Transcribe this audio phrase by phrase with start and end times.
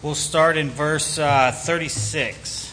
[0.00, 2.72] We'll start in verse uh, 36.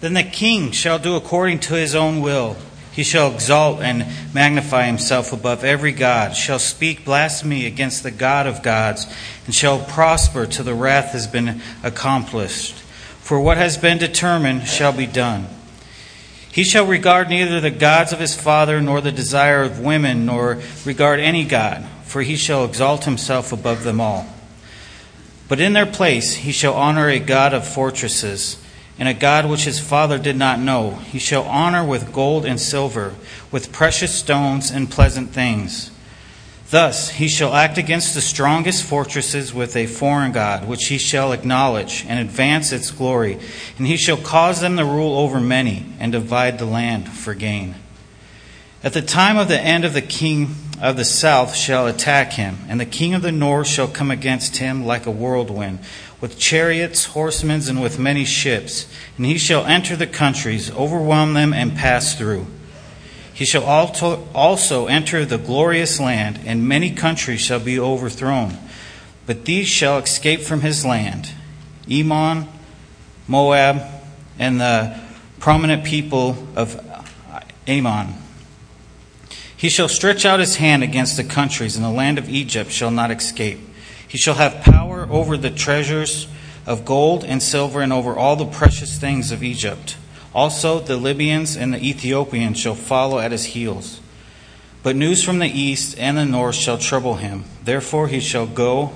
[0.00, 2.58] Then the king shall do according to his own will.
[2.92, 8.46] He shall exalt and magnify himself above every God, shall speak blasphemy against the God
[8.46, 9.06] of gods,
[9.46, 12.74] and shall prosper till the wrath has been accomplished.
[13.20, 15.46] For what has been determined shall be done.
[16.52, 20.60] He shall regard neither the gods of his father, nor the desire of women, nor
[20.84, 24.26] regard any God, for he shall exalt himself above them all.
[25.48, 28.62] But in their place he shall honor a God of fortresses,
[28.98, 30.96] and a God which his father did not know.
[31.10, 33.14] He shall honor with gold and silver,
[33.50, 35.90] with precious stones and pleasant things.
[36.70, 41.32] Thus he shall act against the strongest fortresses with a foreign God, which he shall
[41.32, 43.38] acknowledge and advance its glory,
[43.78, 47.74] and he shall cause them to rule over many and divide the land for gain.
[48.84, 52.58] At the time of the end of the king of the south shall attack him,
[52.68, 55.80] and the king of the north shall come against him like a whirlwind,
[56.20, 58.86] with chariots, horsemen, and with many ships.
[59.16, 62.46] And he shall enter the countries, overwhelm them, and pass through.
[63.32, 68.58] He shall also enter the glorious land, and many countries shall be overthrown.
[69.26, 71.30] But these shall escape from his land
[71.88, 72.48] Ammon,
[73.28, 73.82] Moab,
[74.38, 74.98] and the
[75.38, 76.80] prominent people of
[77.68, 78.14] Ammon.
[79.58, 82.92] He shall stretch out his hand against the countries, and the land of Egypt shall
[82.92, 83.58] not escape.
[84.06, 86.28] He shall have power over the treasures
[86.64, 89.96] of gold and silver, and over all the precious things of Egypt.
[90.32, 94.00] Also, the Libyans and the Ethiopians shall follow at his heels.
[94.84, 97.44] But news from the east and the north shall trouble him.
[97.64, 98.92] Therefore, he shall go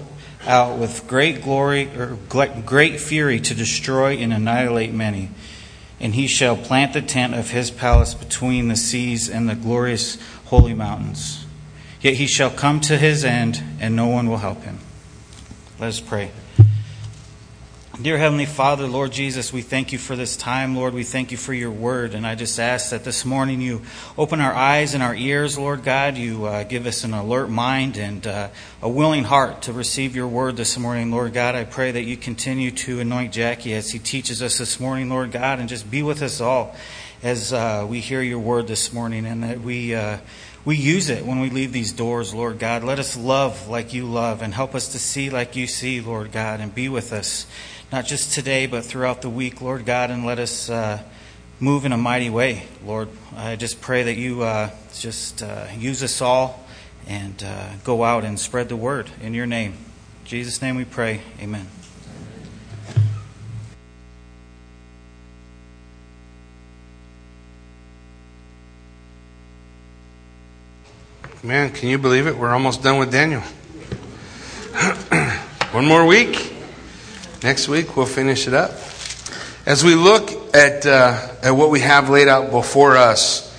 [0.46, 5.30] out with great glory or great fury to destroy and annihilate many.
[5.98, 10.18] And he shall plant the tent of his palace between the seas and the glorious
[10.52, 11.46] holy mountains.
[12.02, 14.80] Yet he shall come to his end, and no one will help him.
[15.80, 16.30] Let us pray.
[18.02, 20.76] Dear Heavenly Father, Lord Jesus, we thank you for this time.
[20.76, 22.12] Lord, we thank you for your word.
[22.12, 23.80] And I just ask that this morning you
[24.18, 26.18] open our eyes and our ears, Lord God.
[26.18, 28.48] You uh, give us an alert mind and uh,
[28.82, 31.54] a willing heart to receive your word this morning, Lord God.
[31.54, 35.32] I pray that you continue to anoint Jackie as he teaches us this morning, Lord
[35.32, 36.76] God, and just be with us all
[37.22, 40.18] as uh, we hear your word this morning and that we, uh,
[40.64, 42.84] we use it when we leave these doors, Lord God.
[42.84, 46.30] Let us love like you love and help us to see like you see, Lord
[46.30, 47.46] God, and be with us,
[47.90, 51.02] not just today, but throughout the week, Lord God, and let us uh,
[51.58, 53.08] move in a mighty way, Lord.
[53.36, 56.64] I just pray that you uh, just uh, use us all
[57.08, 59.72] and uh, go out and spread the word in your name.
[59.72, 61.22] In Jesus' name we pray.
[61.40, 61.66] Amen.
[71.44, 72.38] Man, can you believe it?
[72.38, 73.40] We're almost done with Daniel.
[75.72, 76.54] One more week.
[77.42, 78.70] Next week we'll finish it up.
[79.66, 83.52] As we look at uh, at what we have laid out before us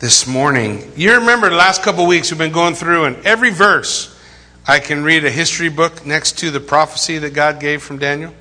[0.00, 4.20] this morning, you remember the last couple weeks we've been going through, and every verse
[4.66, 8.34] I can read a history book next to the prophecy that God gave from Daniel.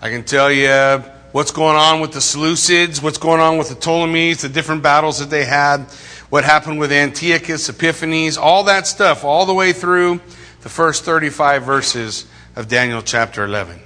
[0.00, 3.74] I can tell you what's going on with the Seleucids, what's going on with the
[3.74, 5.84] Ptolemies, the different battles that they had
[6.30, 10.20] what happened with Antiochus, Epiphanes, all that stuff, all the way through
[10.62, 12.26] the first 35 verses
[12.56, 13.80] of Daniel chapter 11.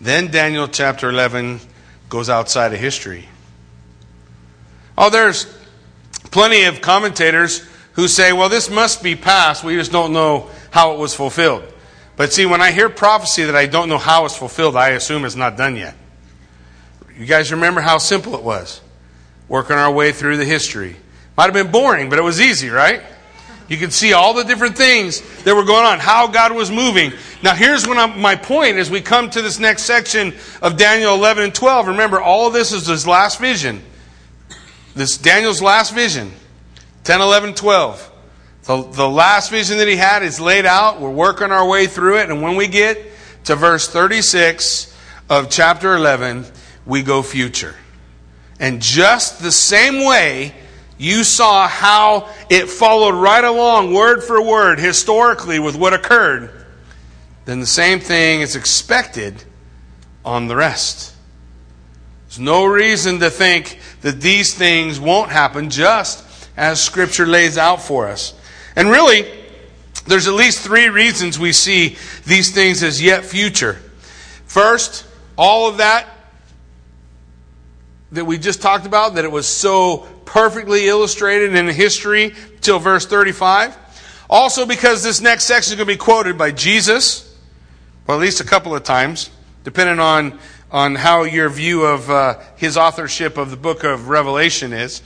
[0.00, 1.60] Then Daniel chapter 11
[2.08, 3.28] goes outside of history.
[4.98, 5.46] Oh, there's
[6.30, 9.64] plenty of commentators who say, well, this must be past.
[9.64, 11.64] We just don't know how it was fulfilled.
[12.16, 15.24] But see, when I hear prophecy that I don't know how it's fulfilled, I assume
[15.24, 15.94] it's not done yet.
[17.18, 18.80] You guys remember how simple it was?
[19.48, 20.96] Working our way through the history.
[21.36, 23.02] Might have been boring, but it was easy, right?
[23.68, 27.12] You could see all the different things that were going on, how God was moving.
[27.42, 31.14] Now, here's when I'm, my point as we come to this next section of Daniel
[31.14, 31.88] 11 and 12.
[31.88, 33.82] Remember, all this is his last vision.
[34.94, 36.32] This Daniel's last vision
[37.04, 38.12] 10, 11, 12.
[38.62, 41.00] The, the last vision that he had is laid out.
[41.00, 42.30] We're working our way through it.
[42.30, 43.00] And when we get
[43.44, 44.96] to verse 36
[45.28, 46.46] of chapter 11,
[46.84, 47.74] we go future.
[48.58, 50.54] And just the same way
[50.98, 56.50] you saw how it followed right along, word for word, historically, with what occurred,
[57.44, 59.44] then the same thing is expected
[60.24, 61.14] on the rest.
[62.26, 66.24] There's no reason to think that these things won't happen just
[66.56, 68.34] as Scripture lays out for us.
[68.74, 69.30] And really,
[70.06, 73.74] there's at least three reasons we see these things as yet future.
[74.46, 75.06] First,
[75.36, 76.08] all of that
[78.12, 83.06] that we just talked about, that it was so perfectly illustrated in history till verse
[83.06, 83.76] 35.
[84.28, 87.36] Also, because this next section is going to be quoted by Jesus,
[88.06, 89.30] Well, at least a couple of times,
[89.64, 90.38] depending on,
[90.70, 95.02] on how your view of uh, his authorship of the book of Revelation is.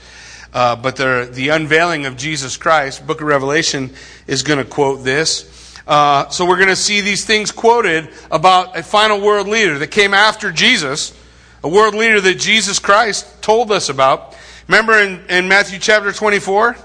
[0.53, 3.91] Uh, but the, the unveiling of Jesus Christ, book of Revelation,
[4.27, 5.47] is going to quote this.
[5.87, 9.87] Uh, so we're going to see these things quoted about a final world leader that
[9.87, 11.17] came after Jesus,
[11.63, 14.35] a world leader that Jesus Christ told us about.
[14.67, 16.75] Remember in, in Matthew chapter 24?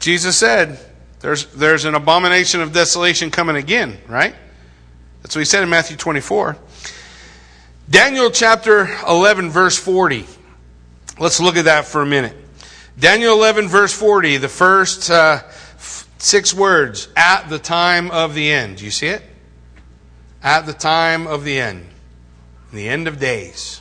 [0.00, 0.78] Jesus said,
[1.20, 4.34] there's, there's an abomination of desolation coming again, right?
[5.22, 6.56] That's what he said in Matthew 24.
[7.88, 10.26] Daniel chapter 11, verse 40.
[11.18, 12.36] Let's look at that for a minute.
[12.98, 15.42] Daniel 11, verse 40, the first uh,
[16.18, 18.78] six words, at the time of the end.
[18.78, 19.22] Do you see it?
[20.42, 21.86] At the time of the end.
[22.72, 23.80] The end of days.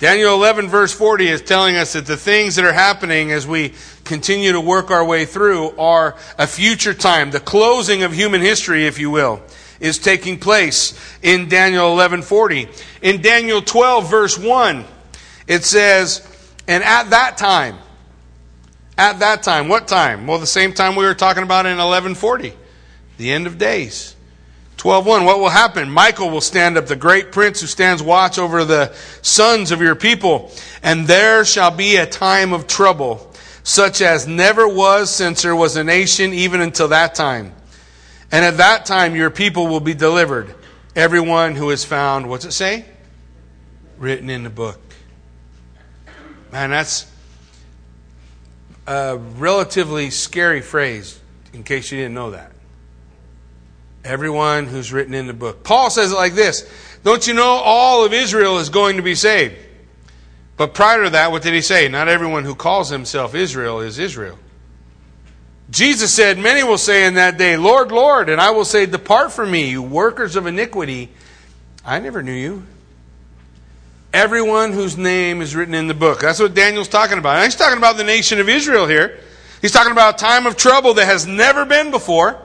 [0.00, 3.72] Daniel 11, verse 40 is telling us that the things that are happening as we
[4.04, 7.30] continue to work our way through are a future time.
[7.30, 9.40] The closing of human history, if you will,
[9.80, 12.68] is taking place in Daniel 11:40.
[13.00, 14.84] In Daniel 12 verse 1,
[15.46, 16.22] it says,
[16.66, 17.78] "And at that time,
[18.98, 20.26] at that time, what time?
[20.26, 22.54] Well, the same time we were talking about in 1140,
[23.18, 24.14] the end of days.
[24.82, 25.88] 12:1 What will happen?
[25.88, 28.92] Michael will stand up, the great prince who stands watch over the
[29.22, 30.50] sons of your people,
[30.82, 33.32] and there shall be a time of trouble
[33.62, 37.54] such as never was since there was a nation even until that time.
[38.32, 40.52] And at that time your people will be delivered,
[40.96, 42.84] everyone who is found, what's it say?
[43.98, 44.80] Written in the book.
[46.50, 47.06] Man, that's
[48.88, 51.20] a relatively scary phrase,
[51.52, 52.50] in case you didn't know that.
[54.04, 55.62] Everyone who's written in the book.
[55.62, 56.68] Paul says it like this
[57.04, 59.54] Don't you know all of Israel is going to be saved?
[60.56, 61.88] But prior to that, what did he say?
[61.88, 64.38] Not everyone who calls himself Israel is Israel.
[65.70, 69.32] Jesus said, Many will say in that day, Lord, Lord, and I will say, Depart
[69.32, 71.08] from me, you workers of iniquity.
[71.84, 72.64] I never knew you.
[74.12, 76.20] Everyone whose name is written in the book.
[76.20, 77.42] That's what Daniel's talking about.
[77.42, 79.18] He's talking about the nation of Israel here.
[79.62, 82.38] He's talking about a time of trouble that has never been before,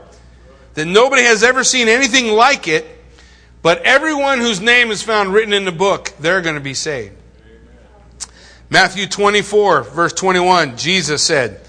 [0.77, 2.85] that nobody has ever seen anything like it.
[3.63, 7.15] But everyone whose name is found written in the book, they're going to be saved.
[8.69, 11.61] Matthew 24, verse 21, Jesus said,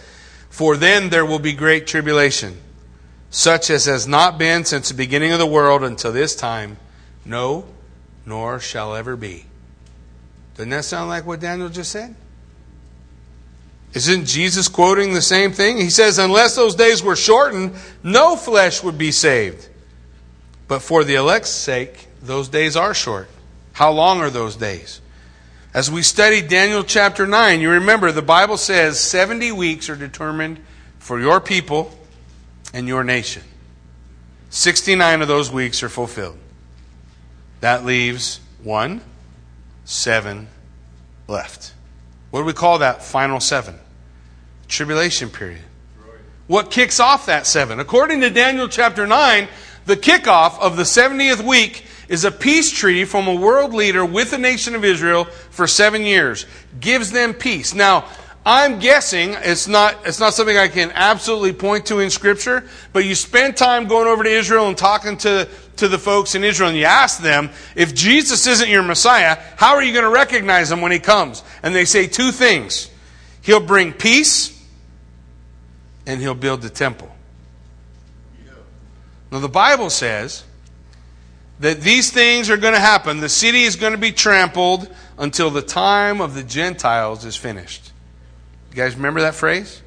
[0.50, 2.58] For then there will be great tribulation,
[3.30, 6.76] such as has not been since the beginning of the world until this time,
[7.24, 7.64] no,
[8.26, 9.46] nor shall ever be.
[10.54, 12.14] Doesn't that sound like what Daniel just said?
[13.94, 15.78] Isn't Jesus quoting the same thing?
[15.78, 19.68] He says, Unless those days were shortened, no flesh would be saved.
[20.66, 23.28] But for the elect's sake, those days are short.
[23.72, 25.00] How long are those days?
[25.72, 30.60] As we study Daniel chapter 9, you remember the Bible says 70 weeks are determined
[30.98, 31.96] for your people
[32.74, 33.42] and your nation.
[34.50, 36.38] 69 of those weeks are fulfilled.
[37.60, 39.02] That leaves one
[39.84, 40.48] seven
[41.26, 41.72] left.
[42.30, 43.78] What do we call that final seven?
[44.68, 45.62] Tribulation period.
[46.46, 47.78] What kicks off that seven?
[47.78, 49.48] According to Daniel chapter 9,
[49.86, 54.30] the kickoff of the 70th week is a peace treaty from a world leader with
[54.30, 56.46] the nation of Israel for seven years.
[56.80, 57.74] Gives them peace.
[57.74, 58.06] Now,
[58.46, 63.04] I'm guessing it's not, it's not something I can absolutely point to in Scripture, but
[63.04, 65.46] you spend time going over to Israel and talking to,
[65.78, 69.74] to the folks in Israel, and you ask them, if Jesus isn't your Messiah, how
[69.74, 71.42] are you going to recognize him when he comes?
[71.62, 72.90] And they say two things
[73.48, 74.62] He'll bring peace,
[76.06, 77.10] and he'll build the temple.
[79.32, 80.44] Now, the Bible says
[81.58, 83.20] that these things are going to happen.
[83.20, 87.90] The city is going to be trampled until the time of the Gentiles is finished.
[88.70, 89.82] You guys remember that phrase?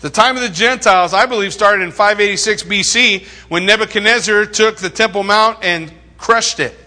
[0.00, 4.90] The time of the Gentiles, I believe, started in 586 BC when Nebuchadnezzar took the
[4.90, 6.78] Temple Mount and crushed it.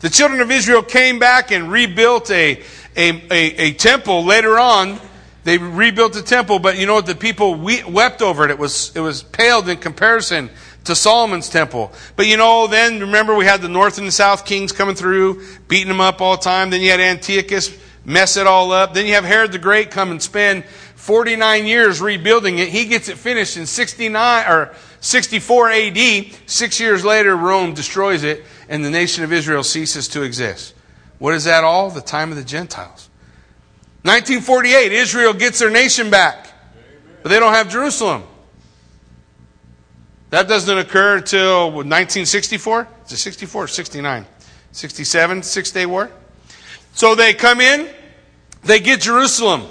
[0.00, 2.62] The children of Israel came back and rebuilt a,
[2.94, 5.00] a, a, a temple later on.
[5.44, 7.06] They rebuilt the temple, but you know what?
[7.06, 8.50] The people wept over it.
[8.50, 10.50] It was, it was paled in comparison
[10.84, 11.92] to Solomon's temple.
[12.16, 15.42] But you know, then remember we had the north and the south kings coming through,
[15.68, 16.68] beating them up all the time.
[16.68, 17.74] Then you had Antiochus
[18.04, 18.94] mess it all up.
[18.94, 20.64] Then you have Herod the Great come and spend
[21.06, 22.68] 49 years rebuilding it.
[22.68, 26.26] He gets it finished in 69 or 64 AD.
[26.46, 30.74] Six years later, Rome destroys it, and the nation of Israel ceases to exist.
[31.20, 31.90] What is that all?
[31.90, 33.08] The time of the Gentiles.
[34.02, 36.48] 1948, Israel gets their nation back,
[37.22, 38.24] but they don't have Jerusalem.
[40.30, 42.88] That doesn't occur until 1964.
[43.06, 44.26] Is it 64 or 69?
[44.72, 46.10] 67, Six Day War.
[46.94, 47.88] So they come in,
[48.64, 49.68] they get Jerusalem.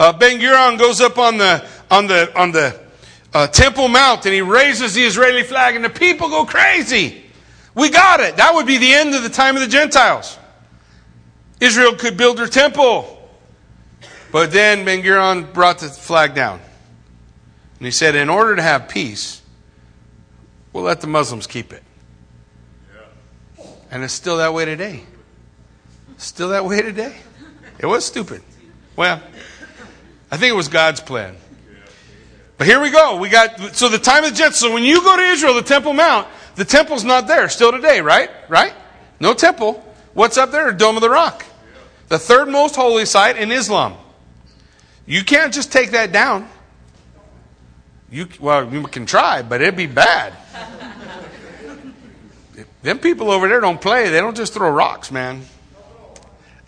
[0.00, 2.80] Uh, ben Gurion goes up on the on the on the
[3.34, 7.22] uh, Temple Mount and he raises the Israeli flag and the people go crazy.
[7.74, 8.38] We got it.
[8.38, 10.38] That would be the end of the time of the Gentiles.
[11.60, 13.18] Israel could build her temple.
[14.32, 16.60] But then Ben Gurion brought the flag down.
[17.78, 19.42] And he said, in order to have peace,
[20.72, 21.82] we'll let the Muslims keep it.
[23.90, 25.02] And it's still that way today.
[26.16, 27.16] Still that way today.
[27.78, 28.42] It was stupid.
[28.96, 29.20] Well,
[30.30, 31.36] I think it was God's plan.
[32.56, 33.16] But here we go.
[33.16, 34.58] We got so the time of the Jets.
[34.58, 38.00] So when you go to Israel, the Temple Mount, the temple's not there still today,
[38.00, 38.30] right?
[38.48, 38.74] Right?
[39.18, 39.84] No temple.
[40.12, 40.72] What's up there?
[40.72, 41.44] Dome of the Rock.
[42.08, 43.96] The third most holy site in Islam.
[45.06, 46.48] You can't just take that down.
[48.10, 50.34] You well, you can try, but it'd be bad.
[52.82, 54.10] Them people over there don't play.
[54.10, 55.42] They don't just throw rocks, man.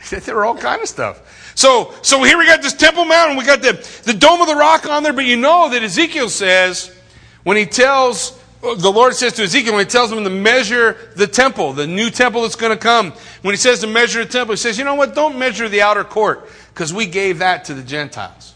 [0.11, 1.21] They throw all kind of stuff.
[1.55, 3.37] So, so here we got this Temple Mountain.
[3.37, 3.73] We got the,
[4.05, 5.13] the Dome of the Rock on there.
[5.13, 6.95] But you know that Ezekiel says,
[7.43, 11.27] when he tells, the Lord says to Ezekiel, when he tells him to measure the
[11.27, 14.55] temple, the new temple that's going to come, when he says to measure the temple,
[14.55, 15.15] he says, you know what?
[15.15, 18.55] Don't measure the outer court because we gave that to the Gentiles.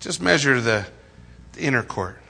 [0.00, 0.86] Just measure the,
[1.54, 2.20] the inner court.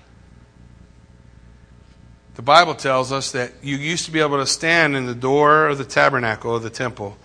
[2.37, 5.69] The Bible tells us that you used to be able to stand in the door
[5.69, 7.17] of the tabernacle of the temple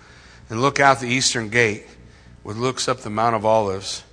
[0.50, 1.86] and look out the eastern gate,
[2.44, 4.04] which looks up the Mount of Olives,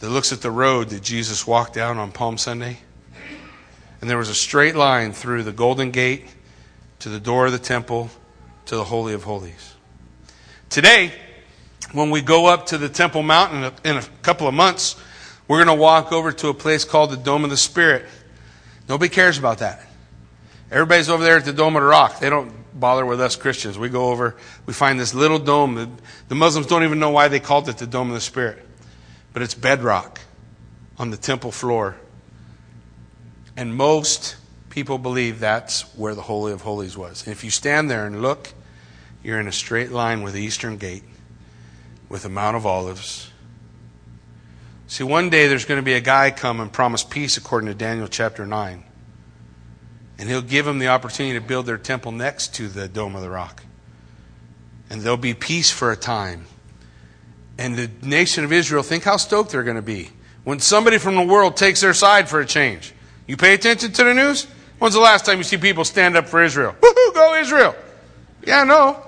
[0.00, 2.78] that looks at the road that Jesus walked down on Palm Sunday.
[4.00, 6.26] And there was a straight line through the Golden Gate
[7.00, 8.10] to the door of the temple
[8.66, 9.74] to the Holy of Holies.
[10.68, 11.12] Today,
[11.92, 14.96] when we go up to the Temple Mountain in a couple of months,
[15.48, 18.04] we're going to walk over to a place called the Dome of the Spirit.
[18.88, 19.86] Nobody cares about that.
[20.70, 22.18] Everybody's over there at the Dome of the Rock.
[22.18, 23.78] They don't bother with us Christians.
[23.78, 25.98] We go over, we find this little dome.
[26.28, 28.64] The Muslims don't even know why they called it the Dome of the Spirit.
[29.32, 30.20] But it's bedrock
[30.98, 31.96] on the temple floor.
[33.56, 34.36] And most
[34.70, 37.26] people believe that's where the Holy of Holies was.
[37.26, 38.52] And if you stand there and look,
[39.22, 41.04] you're in a straight line with the Eastern Gate,
[42.08, 43.30] with the Mount of Olives.
[44.86, 47.74] See, one day there's going to be a guy come and promise peace according to
[47.74, 48.84] Daniel chapter 9.
[50.18, 53.22] And he'll give them the opportunity to build their temple next to the Dome of
[53.22, 53.62] the Rock.
[54.88, 56.46] And there'll be peace for a time.
[57.58, 60.10] And the nation of Israel, think how stoked they're going to be
[60.44, 62.92] when somebody from the world takes their side for a change.
[63.26, 64.46] You pay attention to the news?
[64.78, 66.74] When's the last time you see people stand up for Israel?
[66.80, 67.74] Woohoo, go Israel!
[68.44, 69.02] Yeah, no.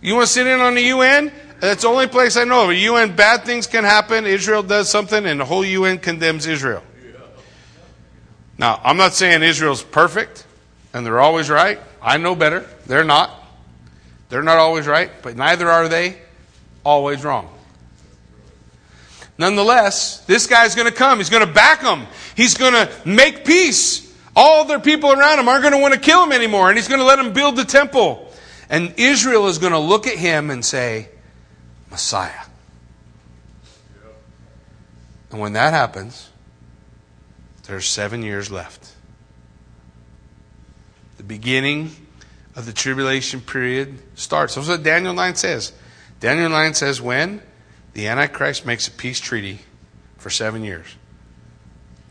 [0.00, 1.32] You want to sit in on the UN?
[1.60, 2.68] That's the only place I know of.
[2.68, 4.26] The UN, bad things can happen.
[4.26, 6.82] Israel does something, and the whole UN condemns Israel.
[8.58, 10.44] Now, I'm not saying Israel's perfect
[10.92, 11.78] and they're always right.
[12.02, 12.66] I know better.
[12.86, 13.30] They're not.
[14.28, 16.18] They're not always right, but neither are they
[16.84, 17.48] always wrong.
[19.38, 21.18] Nonetheless, this guy's going to come.
[21.18, 22.06] He's going to back them.
[22.34, 24.04] He's going to make peace.
[24.34, 26.88] All their people around him aren't going to want to kill him anymore, and he's
[26.88, 28.32] going to let them build the temple.
[28.68, 31.08] And Israel is going to look at him and say,
[31.90, 32.44] Messiah.
[35.30, 36.27] And when that happens,
[37.68, 38.94] there's seven years left.
[41.18, 41.90] The beginning
[42.56, 44.54] of the tribulation period starts.
[44.54, 45.72] That's what Daniel 9 says.
[46.18, 47.42] Daniel 9 says when
[47.92, 49.58] the Antichrist makes a peace treaty
[50.16, 50.86] for seven years.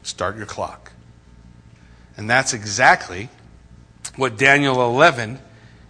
[0.03, 0.91] Start your clock.
[2.15, 3.29] And that's exactly
[4.15, 5.39] what Daniel 11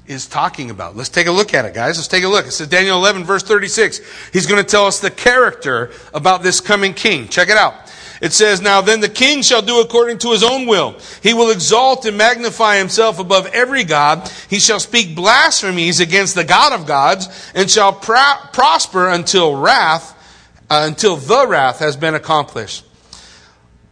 [0.07, 0.95] is talking about.
[0.95, 1.97] Let's take a look at it, guys.
[1.97, 2.47] Let's take a look.
[2.47, 3.99] It says Daniel 11, verse 36.
[4.31, 7.27] He's going to tell us the character about this coming king.
[7.27, 7.75] Check it out.
[8.21, 10.95] It says, Now then the king shall do according to his own will.
[11.21, 14.31] He will exalt and magnify himself above every God.
[14.49, 20.13] He shall speak blasphemies against the God of gods and shall prosper until wrath,
[20.69, 22.85] uh, until the wrath has been accomplished.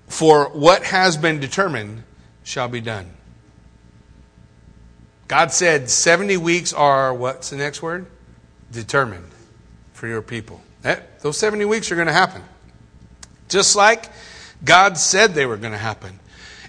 [0.08, 2.03] For what has been determined
[2.44, 3.12] shall be done.
[5.27, 8.05] God said 70 weeks are, what's the next word?
[8.72, 9.32] Determined
[9.94, 10.62] for your people.
[10.84, 12.44] That, those 70 weeks are going to happen.
[13.49, 14.09] Just like
[14.63, 16.19] God said they were going to happen.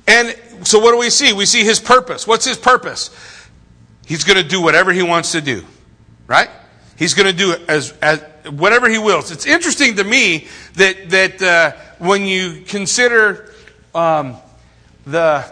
[0.07, 1.33] And so what do we see?
[1.33, 2.27] We see his purpose.
[2.27, 3.11] What's his purpose?
[4.07, 5.65] He's going to do whatever he wants to do.
[6.27, 6.51] Right?
[6.97, 9.31] He's going to do as, as whatever he wills.
[9.31, 13.53] It's interesting to me that, that uh, when you consider
[13.95, 14.37] um,
[15.07, 15.45] the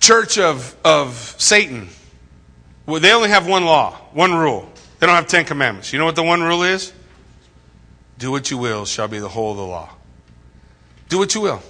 [0.00, 1.88] church of, of Satan,
[2.86, 4.70] well, they only have one law, one rule.
[4.98, 5.92] They don't have Ten Commandments.
[5.92, 6.92] You know what the one rule is?
[8.18, 9.90] Do what you will shall be the whole of the law.
[11.08, 11.62] Do what you will.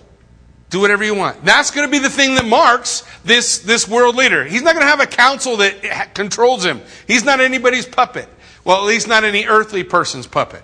[0.70, 1.44] Do whatever you want.
[1.44, 4.44] That's going to be the thing that marks this, this world leader.
[4.44, 6.82] He's not going to have a council that controls him.
[7.06, 8.28] He's not anybody's puppet.
[8.64, 10.62] Well, at least not any earthly person's puppet.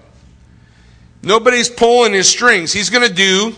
[1.22, 2.72] Nobody's pulling his strings.
[2.72, 3.54] He's going to do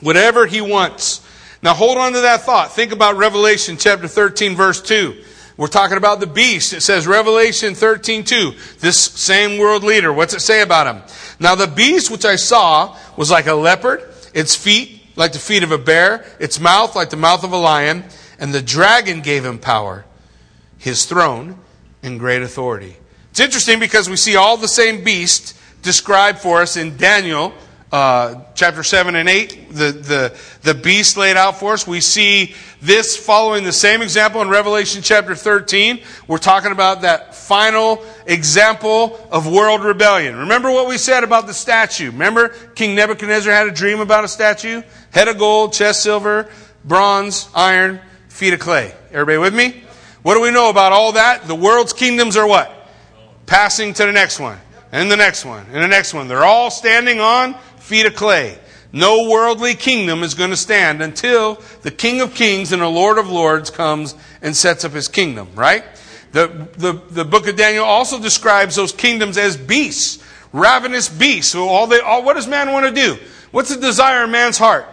[0.00, 1.26] whatever he wants.
[1.62, 2.72] Now hold on to that thought.
[2.72, 5.24] Think about Revelation chapter 13 verse 2.
[5.58, 6.72] We're talking about the beast.
[6.72, 8.54] It says Revelation 13 2.
[8.78, 10.10] This same world leader.
[10.10, 11.02] What's it say about him?
[11.40, 14.02] Now the beast which I saw was like a leopard,
[14.34, 17.56] its feet like the feet of a bear, its mouth like the mouth of a
[17.56, 18.04] lion,
[18.38, 20.04] and the dragon gave him power,
[20.78, 21.58] his throne,
[22.02, 22.96] and great authority.
[23.30, 27.52] It's interesting because we see all the same beast described for us in Daniel
[27.92, 31.86] uh, chapter 7 and 8, the, the, the beast laid out for us.
[31.86, 36.00] We see this following the same example in Revelation chapter 13.
[36.28, 40.36] We're talking about that final example of world rebellion.
[40.36, 42.12] Remember what we said about the statue.
[42.12, 44.82] Remember King Nebuchadnezzar had a dream about a statue?
[45.10, 46.48] Head of gold, chest silver,
[46.84, 48.94] bronze, iron, feet of clay.
[49.10, 49.82] Everybody with me?
[50.22, 51.48] What do we know about all that?
[51.48, 52.88] The world's kingdoms are what?
[53.46, 54.58] Passing to the next one.
[54.92, 55.66] And the next one.
[55.72, 56.28] And the next one.
[56.28, 57.56] They're all standing on
[57.90, 58.56] feet of clay.
[58.92, 63.18] No worldly kingdom is going to stand until the King of Kings and the Lord
[63.18, 65.84] of Lords comes and sets up his kingdom, right?
[66.30, 71.50] The, the, the book of Daniel also describes those kingdoms as beasts, ravenous beasts.
[71.50, 73.18] So all they, all, what does man want to do?
[73.50, 74.86] What's the desire in man's heart?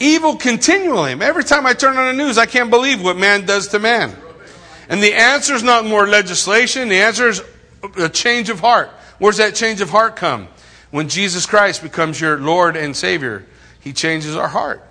[0.00, 1.12] Evil continually.
[1.12, 4.16] Every time I turn on the news, I can't believe what man does to man.
[4.88, 6.88] And the answer is not more legislation.
[6.88, 7.42] The answer is
[7.96, 8.90] a change of heart.
[9.18, 10.48] Where's that change of heart come?
[10.90, 13.44] When Jesus Christ becomes your Lord and Savior,
[13.80, 14.82] He changes our heart.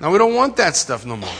[0.00, 1.30] Now we don't want that stuff no more.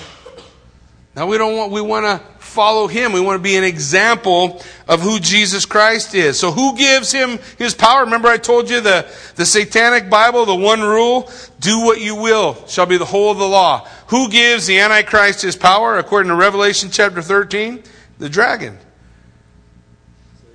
[1.14, 3.12] Now we don't want, we want to follow Him.
[3.12, 6.38] We want to be an example of who Jesus Christ is.
[6.38, 8.04] So who gives Him His power?
[8.04, 12.66] Remember I told you the, the satanic Bible, the one rule, do what you will
[12.66, 13.86] shall be the whole of the law.
[14.08, 15.98] Who gives the Antichrist His power?
[15.98, 17.82] According to Revelation chapter 13,
[18.18, 18.78] the dragon.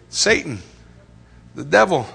[0.10, 0.60] Satan.
[1.56, 2.08] The devil.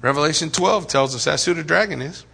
[0.00, 2.24] Revelation 12 tells us that's who the dragon is.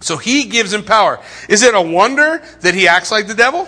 [0.00, 1.20] So he gives him power.
[1.48, 3.66] Is it a wonder that he acts like the devil?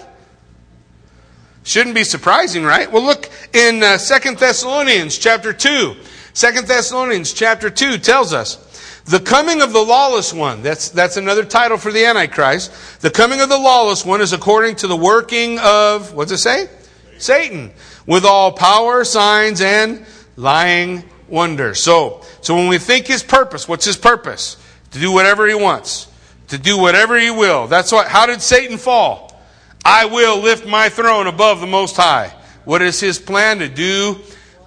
[1.64, 2.90] Shouldn't be surprising, right?
[2.90, 5.96] Well, look in uh, 2 Thessalonians chapter 2.
[6.34, 10.62] 2 Thessalonians chapter 2 tells us the coming of the lawless one.
[10.62, 13.00] That's, that's another title for the Antichrist.
[13.00, 16.68] The coming of the lawless one is according to the working of, what's it say?
[17.16, 17.72] Satan.
[18.06, 20.04] With all power, signs, and
[20.36, 21.74] lying wonder.
[21.74, 24.56] So, so when we think his purpose, what's his purpose?
[24.92, 26.08] To do whatever he wants.
[26.48, 27.66] To do whatever he will.
[27.66, 29.40] That's what, how did Satan fall?
[29.84, 32.34] I will lift my throne above the Most High.
[32.64, 33.58] What is his plan?
[33.58, 34.16] To do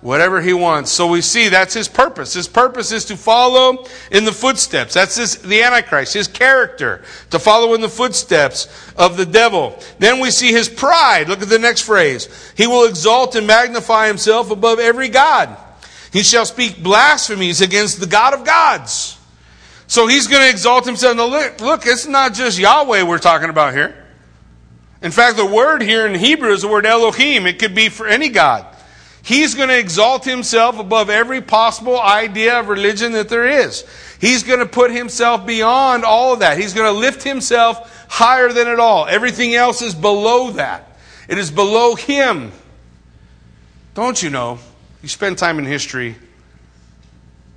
[0.01, 0.91] whatever he wants.
[0.91, 2.33] So we see that's his purpose.
[2.33, 4.95] His purpose is to follow in the footsteps.
[4.95, 9.79] That's his, the Antichrist, his character, to follow in the footsteps of the devil.
[9.99, 11.29] Then we see his pride.
[11.29, 12.27] Look at the next phrase.
[12.57, 15.55] He will exalt and magnify himself above every God.
[16.11, 19.17] He shall speak blasphemies against the God of gods.
[19.87, 21.17] So he's going to exalt himself.
[21.17, 23.95] Now look, it's not just Yahweh we're talking about here.
[25.01, 27.47] In fact, the word here in Hebrew is the word Elohim.
[27.47, 28.65] It could be for any God.
[29.23, 33.85] He's going to exalt himself above every possible idea of religion that there is.
[34.19, 36.57] He's going to put himself beyond all of that.
[36.57, 39.05] He's going to lift himself higher than it all.
[39.07, 40.97] Everything else is below that.
[41.27, 42.51] It is below him.
[43.93, 44.59] Don't you know?
[45.01, 46.15] You spend time in history.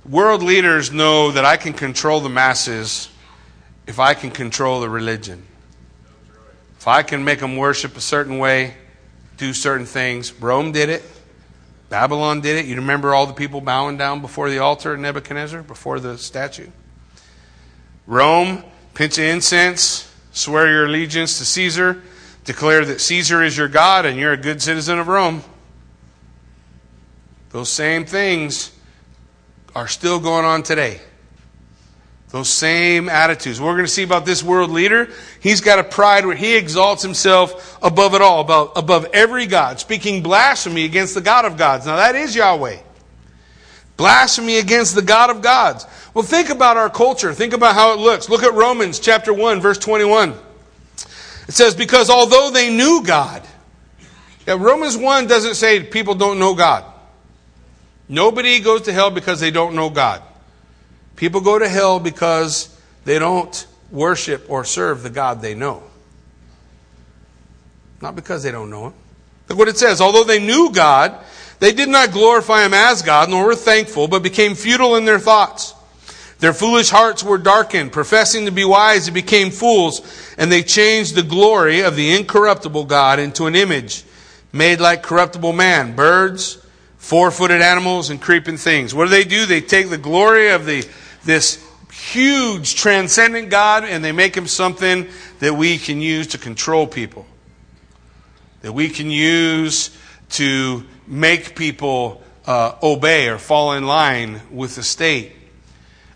[0.07, 3.09] World leaders know that I can control the masses
[3.85, 5.45] if I can control the religion.
[6.79, 8.73] If I can make them worship a certain way,
[9.37, 10.33] do certain things.
[10.33, 11.03] Rome did it.
[11.89, 12.65] Babylon did it.
[12.65, 16.67] You remember all the people bowing down before the altar of Nebuchadnezzar, before the statue?
[18.07, 22.01] Rome, pinch of incense, swear your allegiance to Caesar,
[22.43, 25.43] declare that Caesar is your God and you're a good citizen of Rome.
[27.55, 28.69] Those same things
[29.73, 30.99] are still going on today.
[32.31, 33.61] Those same attitudes.
[33.61, 35.07] We're going to see about this world leader.
[35.39, 39.79] He's got a pride where he exalts himself above it all, above, above every God,
[39.79, 41.85] speaking blasphemy against the God of gods.
[41.85, 42.79] Now that is Yahweh.
[43.95, 45.87] Blasphemy against the God of gods.
[46.13, 47.33] Well, think about our culture.
[47.33, 48.27] Think about how it looks.
[48.27, 50.31] Look at Romans chapter 1, verse 21.
[51.47, 53.47] It says, Because although they knew God,
[54.45, 56.91] yeah, Romans 1 doesn't say people don't know God.
[58.07, 60.21] Nobody goes to hell because they don't know God.
[61.15, 65.83] People go to hell because they don't worship or serve the God they know.
[68.01, 68.93] Not because they don't know Him.
[69.49, 70.01] Look what it says.
[70.01, 71.17] Although they knew God,
[71.59, 75.19] they did not glorify Him as God, nor were thankful, but became futile in their
[75.19, 75.73] thoughts.
[76.39, 77.93] Their foolish hearts were darkened.
[77.93, 80.01] Professing to be wise, they became fools,
[80.37, 84.03] and they changed the glory of the incorruptible God into an image
[84.55, 86.64] made like corruptible man, birds,
[87.05, 88.95] four footed animals and creeping things.
[88.95, 89.45] What do they do?
[89.45, 90.83] They take the glory of the,
[91.23, 91.63] this
[91.93, 97.27] huge transcendent God and they make him something that we can use to control people,
[98.61, 99.95] that we can use
[100.31, 105.33] to make people uh, obey or fall in line with the state.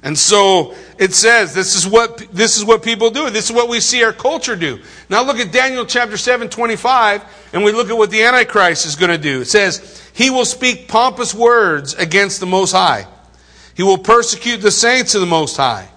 [0.01, 3.29] And so it says this is what this is what people do.
[3.29, 4.79] This is what we see our culture do.
[5.09, 8.95] Now look at Daniel chapter 7, 25, and we look at what the Antichrist is
[8.95, 9.41] going to do.
[9.41, 13.07] It says, He will speak pompous words against the Most High.
[13.75, 15.89] He will persecute the saints of the Most High.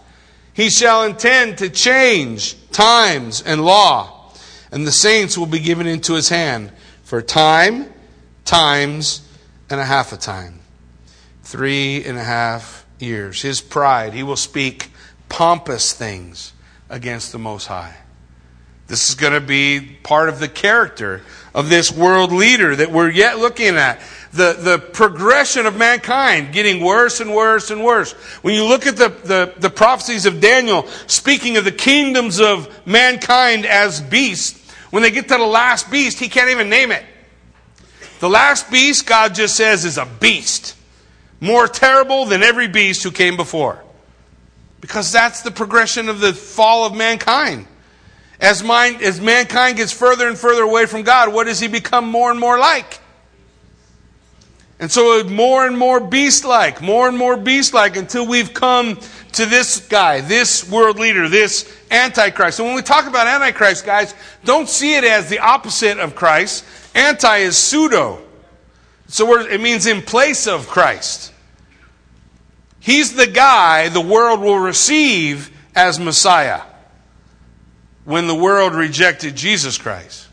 [0.53, 4.33] He shall intend to change times and law,
[4.73, 6.73] and the saints will be given into his hand
[7.05, 7.93] for time,
[8.45, 9.27] times,
[9.71, 10.59] and a half a time.
[11.43, 13.43] Three and a half years.
[13.43, 14.91] His pride, he will speak
[15.29, 16.53] pompous things
[16.89, 17.97] against the Most High.
[18.87, 21.23] This is going to be part of the character
[21.55, 24.01] of this world leader that we're yet looking at
[24.33, 28.13] the, the progression of mankind getting worse and worse and worse.
[28.43, 32.87] When you look at the, the, the prophecies of Daniel speaking of the kingdoms of
[32.87, 37.05] mankind as beasts, when they get to the last beast, he can't even name it.
[38.21, 40.77] The last beast, God just says, is a beast.
[41.43, 43.83] More terrible than every beast who came before.
[44.81, 47.67] Because that's the progression of the fall of mankind.
[48.41, 52.09] As, mind, as mankind gets further and further away from God, what does he become
[52.09, 53.01] more and more like?
[54.79, 59.01] And so more and more beast like, more and more beast like until we've come
[59.33, 62.61] to this guy, this world leader, this Antichrist.
[62.61, 66.65] And when we talk about Antichrist, guys, don't see it as the opposite of Christ.
[66.95, 68.23] Anti is pseudo.
[69.09, 71.32] So it means in place of Christ.
[72.83, 76.63] He's the guy the world will receive as Messiah
[78.05, 80.27] when the world rejected Jesus Christ.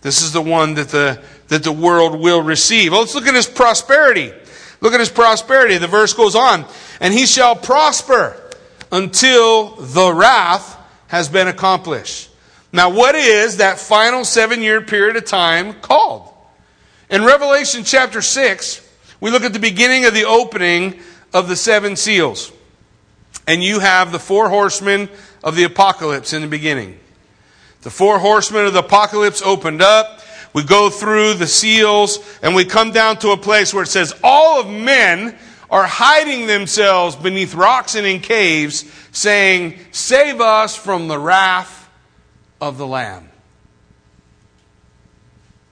[0.00, 2.92] This is the one that the that the world will receive.
[2.92, 4.32] Well, let's look at his prosperity.
[4.80, 5.76] Look at his prosperity.
[5.76, 6.64] The verse goes on.
[7.00, 8.40] And he shall prosper
[8.90, 10.76] until the wrath
[11.08, 12.30] has been accomplished.
[12.72, 16.32] Now, what is that final seven year period of time called?
[17.10, 18.80] In Revelation chapter 6,
[19.20, 21.00] we look at the beginning of the opening
[21.36, 22.50] of the seven seals.
[23.46, 25.10] And you have the four horsemen
[25.44, 26.98] of the apocalypse in the beginning.
[27.82, 30.22] The four horsemen of the apocalypse opened up.
[30.54, 34.14] We go through the seals and we come down to a place where it says
[34.24, 35.36] all of men
[35.68, 41.90] are hiding themselves beneath rocks and in caves, saying, Save us from the wrath
[42.62, 43.28] of the Lamb.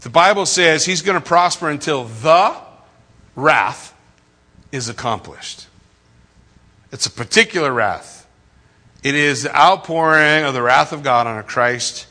[0.01, 2.55] The Bible says he's going to prosper until the
[3.35, 3.94] wrath
[4.75, 5.69] is accomplished.
[6.91, 8.27] It's a particular wrath.
[9.05, 12.09] It is the outpouring of the wrath of God on a Christ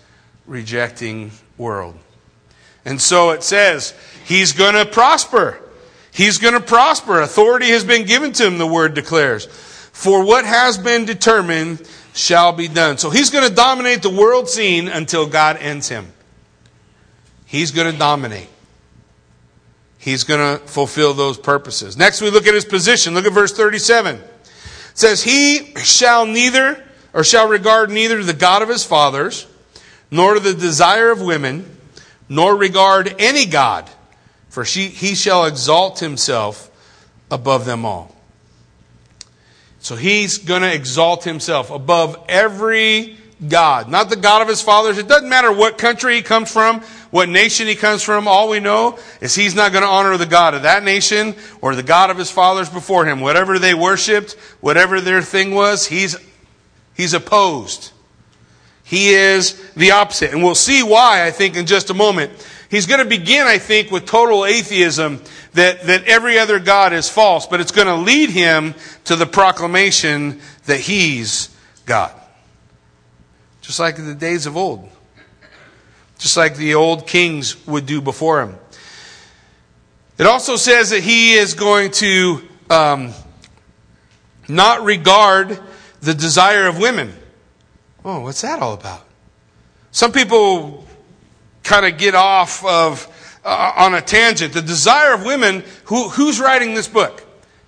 [0.47, 1.97] rejecting world.
[2.86, 3.93] And so it says,
[4.26, 5.60] he's going to prosper.
[6.13, 7.19] He's going to prosper.
[7.19, 9.45] Authority has been given to him, the word declares.
[9.45, 12.97] For what has been determined shall be done.
[12.97, 16.13] So he's going to dominate the world scene until God ends him.
[17.45, 18.47] He's going to dominate.
[20.04, 21.96] He's going to fulfill those purposes.
[21.96, 23.13] Next, we look at his position.
[23.13, 24.18] Look at verse 37.
[24.18, 24.22] It
[24.94, 29.48] says, He shall neither, or shall regard neither the God of his fathers,
[30.12, 31.78] nor the desire of women,
[32.28, 33.89] nor regard any God,
[34.50, 36.70] for she, he shall exalt himself
[37.32, 38.13] above them all.
[39.80, 43.16] So he's going to exalt himself above every
[43.47, 44.97] God, not the God of his fathers.
[44.97, 48.27] It doesn't matter what country he comes from, what nation he comes from.
[48.27, 51.75] All we know is he's not going to honor the God of that nation or
[51.75, 53.19] the God of his fathers before him.
[53.21, 56.15] Whatever they worshiped, whatever their thing was, he's,
[56.95, 57.91] he's opposed.
[58.84, 60.32] He is the opposite.
[60.32, 62.32] And we'll see why, I think, in just a moment.
[62.69, 65.21] He's going to begin, I think, with total atheism
[65.53, 68.73] that, that every other God is false, but it's going to lead him
[69.06, 72.12] to the proclamation that he's God.
[73.63, 74.88] Just like in the days of old.
[76.19, 78.56] Just like the old kings would do before him.
[80.17, 83.13] It also says that he is going to um,
[84.47, 85.60] not regard
[86.02, 87.13] the desire of women.
[88.06, 89.06] Oh, what's that all about?
[89.91, 90.86] Some people
[91.63, 93.08] kind of get off of
[93.45, 94.54] uh, on a tangent.
[94.54, 95.63] The desire of women.
[95.86, 97.26] Who, who's writing this book?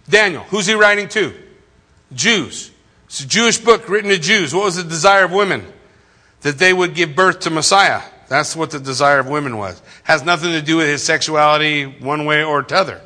[0.09, 0.43] Daniel.
[0.43, 1.33] Who's he writing to?
[2.13, 2.71] Jews.
[3.05, 4.53] It's a Jewish book written to Jews.
[4.53, 5.65] What was the desire of women?
[6.45, 8.03] That they would give birth to Messiah.
[8.27, 9.81] That's what the desire of women was.
[10.03, 13.01] Has nothing to do with his sexuality one way or t'other.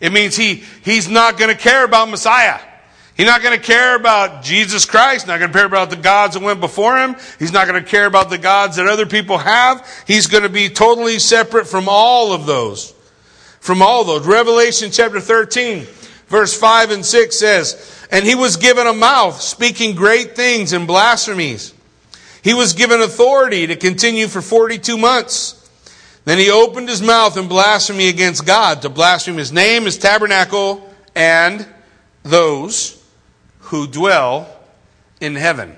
[0.00, 2.58] It means he, he's not going to care about Messiah.
[3.14, 6.32] He's not going to care about Jesus Christ, not going to care about the gods
[6.32, 7.14] that went before him.
[7.38, 9.86] He's not going to care about the gods that other people have.
[10.06, 12.94] He's going to be totally separate from all of those.
[13.60, 14.26] from all those.
[14.26, 15.86] Revelation chapter 13,
[16.26, 20.86] verse 5 and 6 says, And he was given a mouth speaking great things and
[20.86, 21.74] blasphemies.
[22.42, 25.58] He was given authority to continue for 42 months.
[26.24, 30.88] Then he opened his mouth in blasphemy against God, to blaspheme his name, his tabernacle,
[31.14, 31.66] and
[32.22, 33.02] those
[33.58, 34.54] who dwell
[35.20, 35.76] in heaven.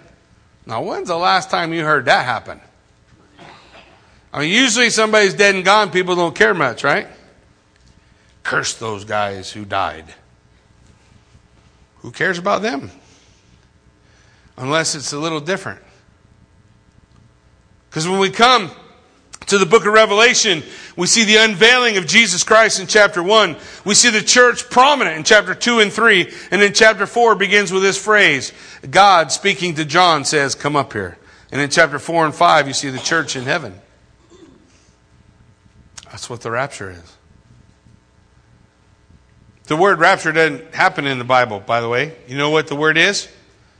[0.66, 2.60] Now, when's the last time you heard that happen?
[4.32, 7.06] I mean, usually somebody's dead and gone, people don't care much, right?
[8.42, 10.06] Curse those guys who died.
[11.98, 12.90] Who cares about them?
[14.56, 15.80] Unless it's a little different.
[17.94, 18.72] Because when we come
[19.46, 20.64] to the book of Revelation,
[20.96, 23.54] we see the unveiling of Jesus Christ in chapter 1.
[23.84, 26.28] We see the church prominent in chapter 2 and 3.
[26.50, 28.52] And in chapter 4 begins with this phrase
[28.90, 31.18] God speaking to John says, Come up here.
[31.52, 33.80] And in chapter 4 and 5, you see the church in heaven.
[36.06, 37.16] That's what the rapture is.
[39.68, 42.16] The word rapture doesn't happen in the Bible, by the way.
[42.26, 43.28] You know what the word is?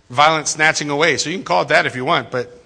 [0.09, 1.16] Violent snatching away.
[1.16, 2.61] So you can call it that if you want, but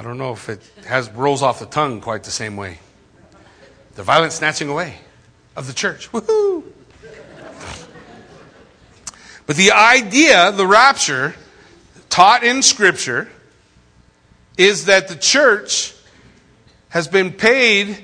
[0.00, 2.78] I don't know if it has rolls off the tongue quite the same way.
[3.96, 4.96] The violent snatching away
[5.54, 6.10] of the church.
[6.10, 6.64] Woohoo!
[9.44, 11.34] But the idea, the rapture,
[12.08, 13.28] taught in Scripture,
[14.56, 15.94] is that the church
[16.88, 18.02] has been paid,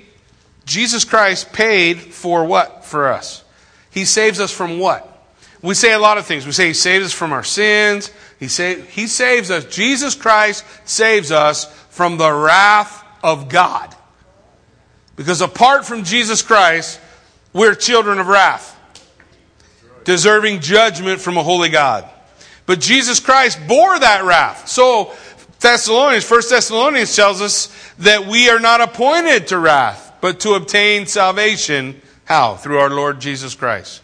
[0.66, 3.42] Jesus Christ paid for what for us?
[3.88, 5.26] He saves us from what?
[5.62, 6.44] We say a lot of things.
[6.44, 8.10] We say He saves us from our sins.
[8.38, 9.64] He, sa- he saves us.
[9.66, 13.94] Jesus Christ saves us from the wrath of God.
[15.16, 17.00] Because apart from Jesus Christ,
[17.52, 18.78] we're children of wrath,
[20.04, 22.08] deserving judgment from a holy God.
[22.66, 24.68] But Jesus Christ bore that wrath.
[24.68, 25.14] So,
[25.60, 31.06] Thessalonians, 1 Thessalonians tells us that we are not appointed to wrath, but to obtain
[31.06, 32.02] salvation.
[32.24, 32.56] How?
[32.56, 34.02] Through our Lord Jesus Christ.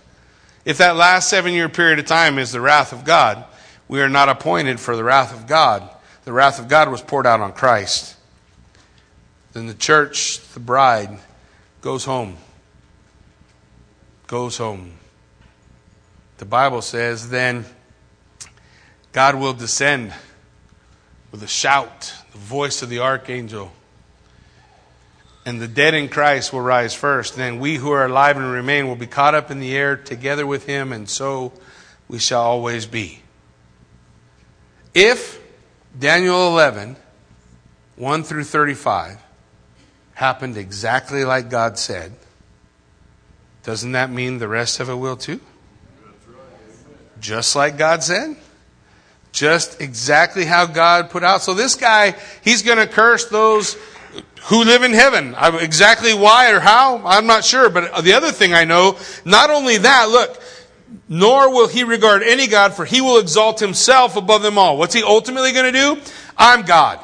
[0.65, 3.45] If that last seven year period of time is the wrath of God,
[3.93, 5.89] we are not appointed for the wrath of God
[6.25, 8.17] the wrath of God was poured out on Christ.
[9.53, 11.19] Then the church, the bride,
[11.81, 12.37] goes home.
[14.29, 14.93] Goes home.
[16.39, 17.65] The Bible says, then
[19.13, 20.13] God will descend
[21.31, 23.73] with a shout, the voice of the archangel.
[25.45, 27.35] And the dead in Christ will rise first.
[27.35, 30.47] Then we who are alive and remain will be caught up in the air together
[30.47, 31.53] with him, and so
[32.07, 33.22] we shall always be.
[34.95, 35.41] If
[35.99, 36.97] Daniel 11,
[37.97, 39.19] 1 through 35,
[40.15, 42.13] happened exactly like God said,
[43.63, 45.41] doesn't that mean the rest of it will too?
[47.21, 48.37] Just like God said?
[49.31, 51.43] Just exactly how God put out.
[51.43, 53.79] So this guy, he's going to curse those
[54.45, 55.35] who live in heaven.
[55.61, 57.71] Exactly why or how, I'm not sure.
[57.71, 60.42] But the other thing I know, not only that, look,
[61.09, 64.79] nor will he regard any God, for he will exalt himself above them all.
[64.79, 66.03] What's he ultimately going to do?
[66.37, 67.01] I'm God.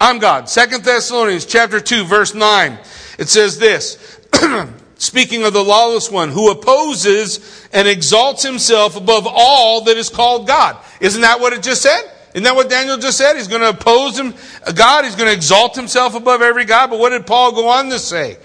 [0.00, 0.48] I'm God.
[0.48, 2.78] Second Thessalonians chapter 2, verse 9.
[3.18, 4.18] It says this,
[4.96, 10.46] speaking of the lawless one who opposes and exalts himself above all that is called
[10.46, 10.76] God.
[11.00, 12.02] Isn't that what it just said?
[12.34, 13.36] Isn't that what Daniel just said?
[13.36, 14.34] He's going to oppose him,
[14.74, 15.04] God.
[15.04, 16.90] He's going to exalt himself above every God.
[16.90, 18.38] But what did Paul go on to say?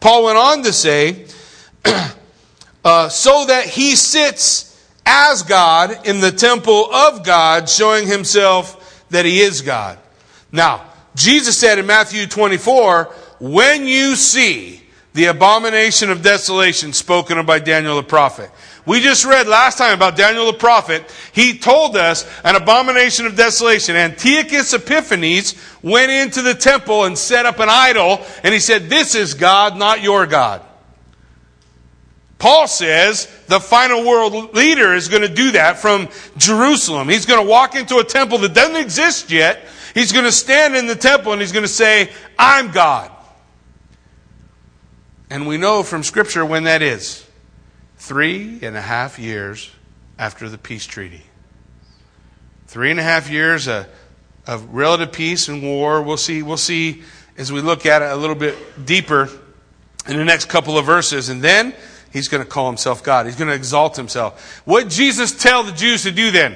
[0.00, 1.26] Paul went on to say,
[2.84, 4.70] uh, so that he sits
[5.06, 9.98] as God in the temple of God, showing himself that he is God.
[10.52, 13.04] Now, Jesus said in Matthew 24,
[13.40, 18.50] when you see the abomination of desolation spoken of by Daniel the prophet.
[18.84, 21.04] We just read last time about Daniel the prophet.
[21.32, 23.96] He told us an abomination of desolation.
[23.96, 29.14] Antiochus Epiphanes went into the temple and set up an idol, and he said, This
[29.14, 30.62] is God, not your God.
[32.44, 37.08] Paul says the final world leader is going to do that from Jerusalem.
[37.08, 39.64] He's going to walk into a temple that doesn't exist yet.
[39.94, 43.10] He's going to stand in the temple and he's going to say, I'm God.
[45.30, 47.26] And we know from Scripture when that is
[47.96, 49.70] three and a half years
[50.18, 51.22] after the peace treaty.
[52.66, 53.88] Three and a half years of,
[54.46, 56.02] relative peace and war.
[56.02, 57.04] We'll see, we'll see
[57.38, 59.30] as we look at it a little bit deeper
[60.06, 61.30] in the next couple of verses.
[61.30, 61.74] And then
[62.14, 63.26] He's going to call himself God.
[63.26, 64.62] He's going to exalt himself.
[64.64, 66.54] What Jesus tell the Jews to do then?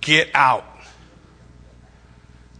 [0.00, 0.64] Get out.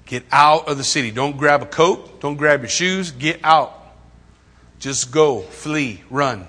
[0.07, 1.13] Get out of the city.
[1.13, 2.21] Don't grab a coat.
[2.21, 3.13] Don't grab your shoes.
[3.13, 3.73] Get out.
[4.81, 6.49] Just go, flee, run.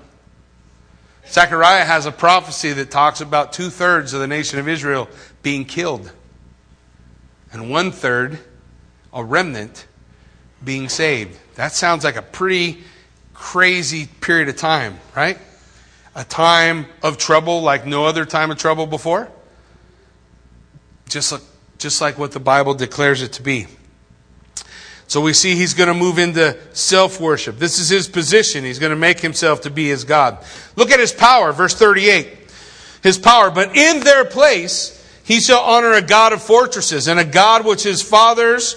[1.27, 5.09] Zechariah has a prophecy that talks about two thirds of the nation of Israel
[5.43, 6.11] being killed,
[7.51, 8.39] and one third,
[9.13, 9.85] a remnant,
[10.63, 11.37] being saved.
[11.55, 12.83] That sounds like a pretty
[13.37, 15.37] crazy period of time, right?
[16.15, 19.29] A time of trouble like no other time of trouble before.
[21.07, 21.41] Just like,
[21.77, 23.67] just like what the Bible declares it to be.
[25.07, 27.59] So we see he's going to move into self worship.
[27.59, 28.65] This is his position.
[28.65, 30.43] He's going to make himself to be his God.
[30.75, 32.27] Look at his power, verse 38.
[33.03, 33.49] His power.
[33.49, 37.83] But in their place, he shall honor a God of fortresses and a God which
[37.83, 38.75] his fathers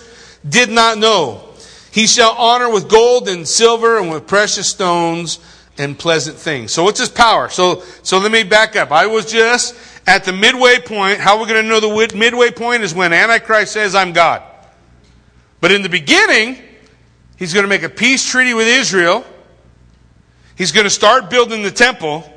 [0.49, 1.50] did not know.
[1.91, 5.39] He shall honor with gold and silver and with precious stones
[5.77, 6.73] and pleasant things.
[6.73, 7.49] So what's his power?
[7.49, 8.93] So, so let me back up.
[8.93, 9.75] I was just
[10.07, 11.19] at the midway point.
[11.19, 14.43] How are we going to know the midway point is when Antichrist says, I'm God.
[15.61, 16.59] But in the beginning,
[17.37, 19.25] he's going to make a peace treaty with Israel.
[20.57, 22.31] He's going to start building the temple,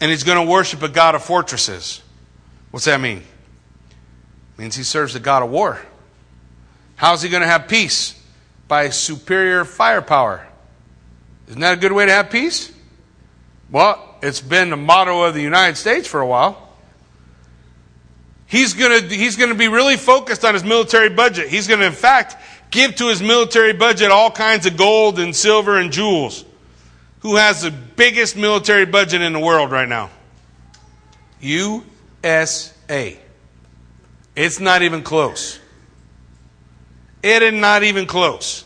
[0.00, 2.02] and he's going to worship a God of fortresses.
[2.70, 3.18] What's that mean?
[3.18, 5.78] It means he serves the God of war.
[6.96, 8.17] How's he going to have peace?
[8.68, 10.46] By superior firepower.
[11.48, 12.70] Isn't that a good way to have peace?
[13.70, 16.68] Well, it's been the motto of the United States for a while.
[18.46, 21.48] He's going to, he's going to be really focused on his military budget.
[21.48, 22.36] He's going to, in fact,
[22.70, 26.44] give to his military budget all kinds of gold and silver and jewels.
[27.20, 30.10] Who has the biggest military budget in the world right now?
[31.40, 33.18] USA.
[34.34, 35.58] It's not even close.
[37.22, 38.64] It is not even close.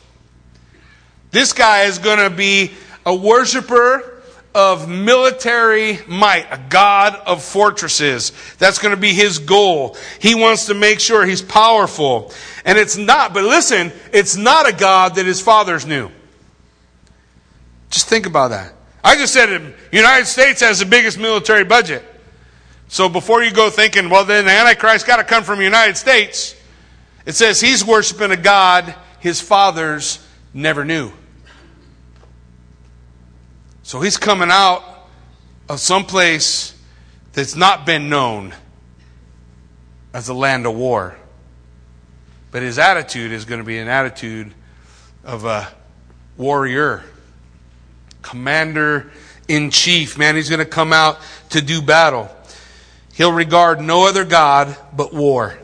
[1.30, 2.72] This guy is going to be
[3.06, 4.22] a worshiper
[4.54, 8.32] of military might, a God of fortresses.
[8.58, 9.96] That's going to be his goal.
[10.20, 12.32] He wants to make sure he's powerful.
[12.64, 16.10] And it's not, but listen, it's not a God that his fathers knew.
[17.90, 18.74] Just think about that.
[19.02, 22.04] I just said the United States has the biggest military budget.
[22.88, 25.96] So before you go thinking, well, then the Antichrist got to come from the United
[25.96, 26.54] States,
[27.24, 30.18] it says he's worshiping a God his fathers
[30.52, 31.12] never knew.
[33.84, 34.82] So he's coming out
[35.68, 36.76] of some place
[37.32, 38.52] that's not been known
[40.12, 41.16] as a land of war.
[42.50, 44.52] But his attitude is going to be an attitude
[45.24, 45.68] of a
[46.36, 47.02] warrior,
[48.22, 49.10] commander
[49.46, 50.18] in chief.
[50.18, 52.28] Man, he's going to come out to do battle.
[53.14, 55.58] He'll regard no other God but war.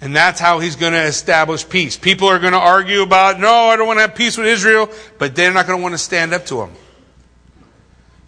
[0.00, 1.96] And that's how he's going to establish peace.
[1.96, 4.90] People are going to argue about, no, I don't want to have peace with Israel,
[5.18, 6.70] but they're not going to want to stand up to him.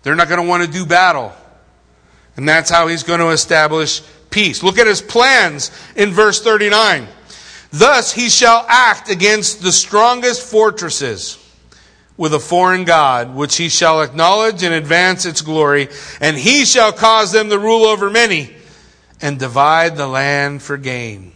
[0.03, 1.33] They're not going to want to do battle.
[2.37, 4.63] And that's how he's going to establish peace.
[4.63, 7.09] Look at his plans in verse 39.
[7.73, 11.43] Thus he shall act against the strongest fortresses
[12.17, 15.89] with a foreign God, which he shall acknowledge and advance its glory,
[16.21, 18.55] and he shall cause them to rule over many
[19.21, 21.33] and divide the land for gain.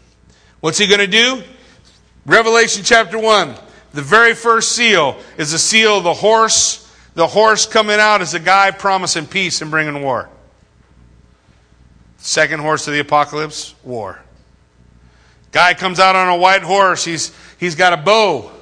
[0.61, 1.43] What's he going to do?
[2.27, 3.55] Revelation chapter 1.
[3.93, 6.81] The very first seal is the seal of the horse
[7.15, 10.29] the horse coming out is a guy promising peace and bringing war.
[12.19, 14.21] Second horse of the apocalypse, war.
[15.53, 17.05] Guy comes out on a white horse.
[17.05, 18.53] He's, he's got a bow,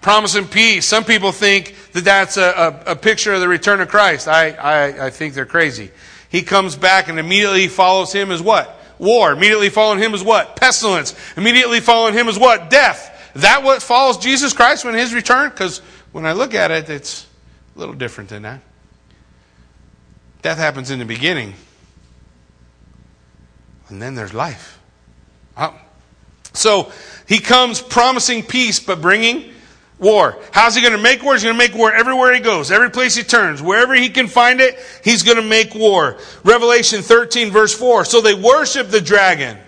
[0.00, 0.84] promising peace.
[0.84, 4.28] Some people think that that's a, a, a picture of the return of Christ.
[4.28, 5.90] I, I, I think they're crazy.
[6.28, 8.75] He comes back and immediately follows him as what?
[8.98, 9.32] War.
[9.32, 10.56] Immediately following him is what?
[10.56, 11.14] Pestilence.
[11.36, 12.70] Immediately following him is what?
[12.70, 13.12] Death.
[13.34, 15.50] That what follows Jesus Christ when his return?
[15.50, 15.78] Because
[16.12, 17.26] when I look at it, it's
[17.74, 18.60] a little different than that.
[20.42, 21.54] Death happens in the beginning,
[23.88, 24.78] and then there's life.
[26.52, 26.92] So
[27.28, 29.52] he comes promising peace, but bringing
[29.98, 30.38] war.
[30.52, 31.34] How's he going to make war?
[31.34, 33.62] He's going to make war everywhere he goes, every place he turns.
[33.62, 36.18] Wherever he can find it, he's going to make war.
[36.44, 38.04] Revelation 13, verse 4.
[38.04, 39.58] So they worship the dragon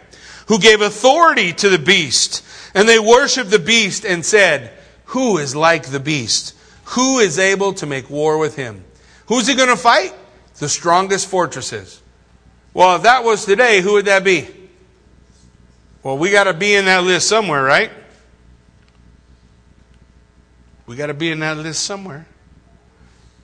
[0.47, 2.45] who gave authority to the beast.
[2.75, 4.73] And they worshiped the beast and said,
[5.07, 6.55] Who is like the beast?
[6.85, 8.85] Who is able to make war with him?
[9.27, 10.15] Who's he going to fight?
[10.59, 12.01] The strongest fortresses.
[12.75, 14.49] Well, if that was today, who would that be?
[16.03, 17.91] Well, we got to be in that list somewhere, right?
[20.89, 22.27] We got to be in that list somewhere.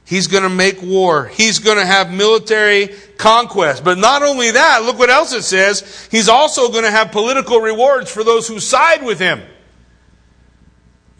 [0.07, 1.27] He's going to make war.
[1.27, 2.89] He's going to have military
[3.19, 3.85] conquest.
[3.85, 6.09] But not only that, look what else it says.
[6.11, 9.43] He's also going to have political rewards for those who side with him.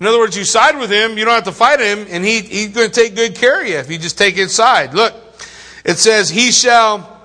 [0.01, 2.41] In other words, you side with him, you don't have to fight him, and he,
[2.41, 4.95] he's going to take good care of you if you just take his side.
[4.95, 5.15] Look,
[5.85, 7.21] it says, He shall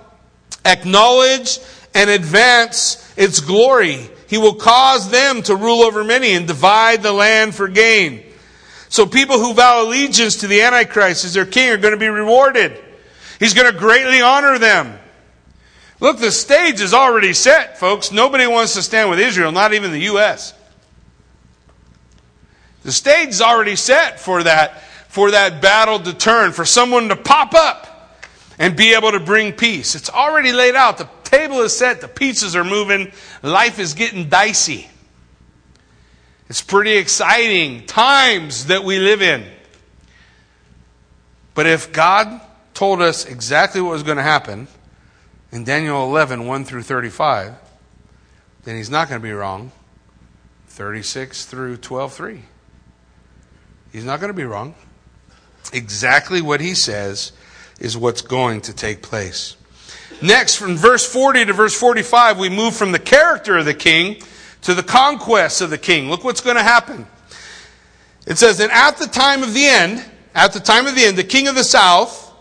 [0.66, 1.60] acknowledge
[1.96, 4.10] and advance its glory.
[4.28, 8.26] He will cause them to rule over many and divide the land for gain.
[8.90, 12.10] So people who vow allegiance to the Antichrist as their king are going to be
[12.10, 12.78] rewarded.
[13.40, 15.00] He's going to greatly honor them.
[16.00, 18.12] Look, the stage is already set, folks.
[18.12, 20.54] Nobody wants to stand with Israel, not even the U.S.
[22.84, 27.16] The stage is already set for that, for that battle to turn, for someone to
[27.16, 28.18] pop up
[28.58, 29.96] and be able to bring peace.
[29.96, 30.98] It's already laid out.
[30.98, 33.12] The table is set, the pieces are moving,
[33.44, 34.90] life is getting dicey.
[36.50, 39.46] It's pretty exciting times that we live in.
[41.54, 42.42] But if God
[42.74, 44.68] told us exactly what was going to happen
[45.52, 47.54] in Daniel 11, 1 through 35,
[48.64, 49.72] then he's not going to be wrong.
[50.68, 52.42] 36 through 12, 3.
[53.92, 54.74] He's not going to be wrong.
[55.72, 57.32] Exactly what he says
[57.80, 59.56] is what's going to take place.
[60.22, 64.22] Next, from verse 40 to verse 45, we move from the character of the king
[64.64, 66.10] to the conquests of the king.
[66.10, 67.08] Look what's going to happen.
[68.28, 70.06] It says, And at the time of the end,
[70.36, 72.34] at the time of the end, the king of the south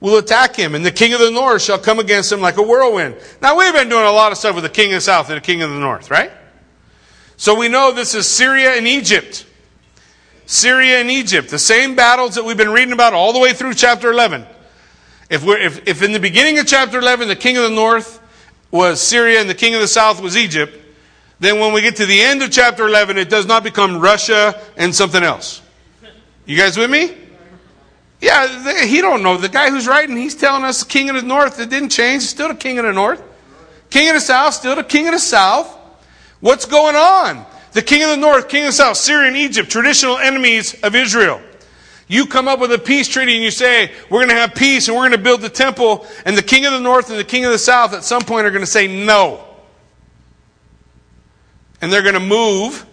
[0.00, 2.62] will attack him, and the king of the north shall come against him like a
[2.62, 3.16] whirlwind.
[3.40, 5.36] Now, we've been doing a lot of stuff with the king of the south and
[5.36, 6.32] the king of the north, right?
[7.36, 9.46] So we know this is Syria and Egypt.
[10.46, 13.74] Syria and Egypt, the same battles that we've been reading about all the way through
[13.74, 14.44] chapter 11.
[15.30, 18.20] If, we're, if, if in the beginning of chapter 11 the king of the north
[18.70, 20.81] was Syria and the king of the south was Egypt,
[21.42, 24.60] then when we get to the end of chapter 11, it does not become Russia
[24.76, 25.60] and something else.
[26.46, 27.16] You guys with me?
[28.20, 29.36] Yeah, he don't know.
[29.36, 32.22] The guy who's writing, he's telling us the king of the north, it didn't change.
[32.22, 33.20] Still the king of the north.
[33.90, 35.76] King of the south, still the king of the south.
[36.40, 37.44] What's going on?
[37.72, 40.94] The king of the north, king of the south, Syria and Egypt, traditional enemies of
[40.94, 41.40] Israel.
[42.06, 44.88] You come up with a peace treaty and you say, we're going to have peace
[44.88, 47.24] and we're going to build the temple, and the king of the north and the
[47.24, 49.44] king of the south at some point are going to say no.
[51.82, 52.86] And they're going to move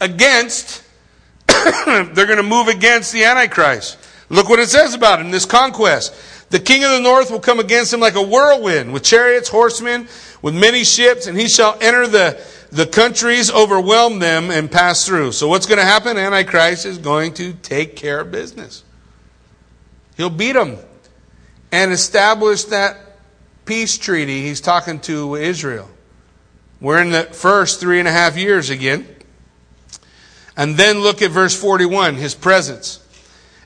[0.00, 0.82] against,
[1.46, 3.98] they're going to move against the Antichrist.
[4.28, 6.14] Look what it says about him, this conquest.
[6.50, 10.08] The king of the north will come against him like a whirlwind, with chariots, horsemen,
[10.42, 15.32] with many ships, and he shall enter the, the countries, overwhelm them, and pass through.
[15.32, 16.16] So what's going to happen?
[16.16, 18.84] Antichrist is going to take care of business.
[20.16, 20.76] He'll beat them
[21.70, 22.98] and establish that
[23.64, 25.88] peace treaty he's talking to Israel.
[26.82, 29.06] We're in the first three and a half years again.
[30.56, 32.98] And then look at verse 41, his presence.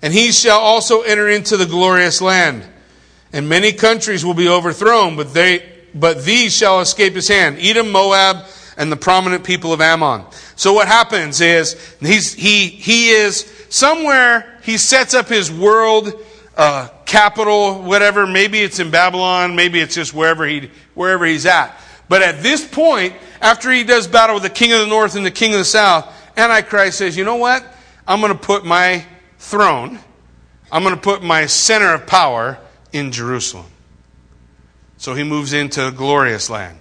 [0.03, 2.63] And he shall also enter into the glorious land.
[3.33, 7.57] And many countries will be overthrown, but they, but these shall escape his hand.
[7.59, 8.45] Edom, Moab,
[8.77, 10.27] and the prominent people of Ammon.
[10.55, 16.13] So what happens is, he's, he, he is somewhere, he sets up his world,
[16.55, 18.27] uh, capital, whatever.
[18.27, 21.81] Maybe it's in Babylon, maybe it's just wherever he, wherever he's at.
[22.09, 25.27] But at this point, after he does battle with the king of the north and
[25.27, 27.65] the king of the south, Antichrist says, you know what?
[28.07, 29.05] I'm going to put my
[29.39, 29.99] throne,
[30.71, 32.59] I'm going to put my center of power
[32.93, 33.67] in Jerusalem.
[34.99, 36.79] So he moves into a glorious land.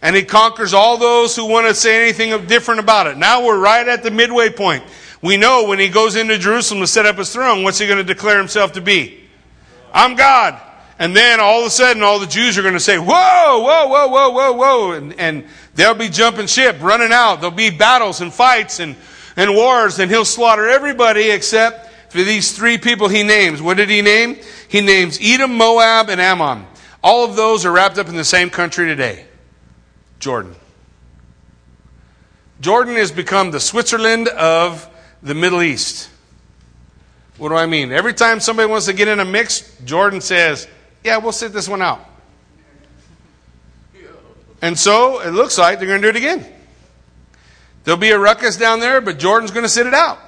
[0.00, 3.16] And he conquers all those who want to say anything different about it.
[3.16, 4.84] Now we're right at the midway point.
[5.22, 7.98] We know when he goes into Jerusalem to set up his throne, what's he going
[7.98, 9.24] to declare himself to be?
[9.92, 10.60] I'm God.
[10.98, 13.86] And then all of a sudden, all the Jews are going to say, whoa, whoa,
[13.86, 14.92] whoa, whoa, whoa, whoa.
[14.92, 15.44] And, and
[15.74, 17.36] they'll be jumping ship, running out.
[17.36, 18.96] There'll be battles and fights and
[19.38, 23.62] and wars, and he'll slaughter everybody except for these three people he names.
[23.62, 24.36] What did he name?
[24.66, 26.66] He names Edom, Moab, and Ammon.
[27.04, 29.26] All of those are wrapped up in the same country today
[30.18, 30.56] Jordan.
[32.60, 34.90] Jordan has become the Switzerland of
[35.22, 36.10] the Middle East.
[37.36, 37.92] What do I mean?
[37.92, 40.66] Every time somebody wants to get in a mix, Jordan says,
[41.04, 42.04] Yeah, we'll sit this one out.
[44.60, 46.44] And so it looks like they're going to do it again.
[47.84, 50.18] There'll be a ruckus down there, but Jordan's going to sit it out.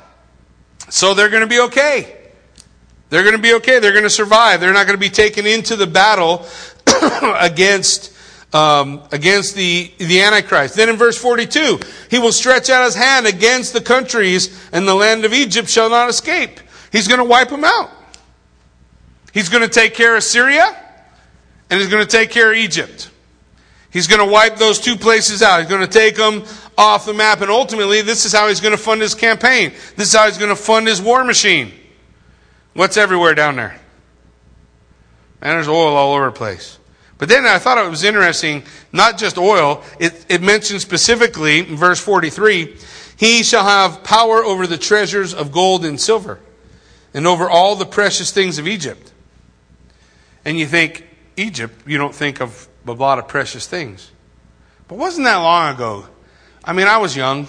[0.89, 2.17] So they're going to be okay.
[3.11, 3.81] They're going to be okay.
[3.81, 4.61] They're going to survive.
[4.61, 6.47] They're not going to be taken into the battle
[7.41, 8.15] against,
[8.55, 10.77] um, against the, the Antichrist.
[10.77, 14.95] Then in verse 42, he will stretch out his hand against the countries, and the
[14.95, 16.61] land of Egypt shall not escape.
[16.93, 17.91] He's going to wipe them out.
[19.33, 20.77] He's going to take care of Syria,
[21.69, 23.11] and he's going to take care of Egypt.
[23.91, 25.61] He's going to wipe those two places out.
[25.61, 26.45] He's going to take them
[26.79, 27.41] off the map.
[27.41, 29.73] And ultimately, this is how he's going to fund his campaign.
[29.97, 31.73] This is how he's going to fund his war machine.
[32.75, 33.81] What's everywhere down there?
[35.41, 36.79] Man, there's oil all over the place.
[37.19, 38.63] But then I thought it was interesting,
[38.93, 42.77] not just oil, it, it mentions specifically in verse 43
[43.17, 46.39] He shall have power over the treasures of gold and silver,
[47.13, 49.13] and over all the precious things of Egypt.
[50.45, 54.11] And you think, Egypt, you don't think of a lot of precious things.
[54.89, 56.07] But wasn't that long ago?
[56.65, 57.47] I mean, I was young.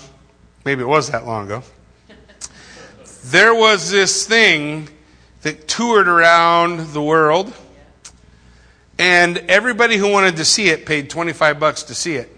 [0.64, 1.64] Maybe it was that long ago.
[3.26, 4.90] There was this thing
[5.42, 7.54] that toured around the world,
[8.98, 12.36] and everybody who wanted to see it paid 25 bucks to see it.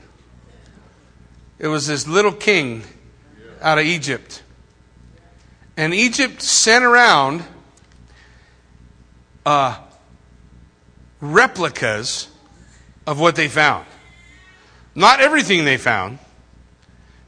[1.59, 2.83] It was this little king
[3.61, 4.43] out of Egypt.
[5.77, 7.43] And Egypt sent around
[9.45, 9.77] uh,
[11.23, 12.27] replicas
[13.07, 13.85] of what they found.
[14.93, 16.19] Not everything they found,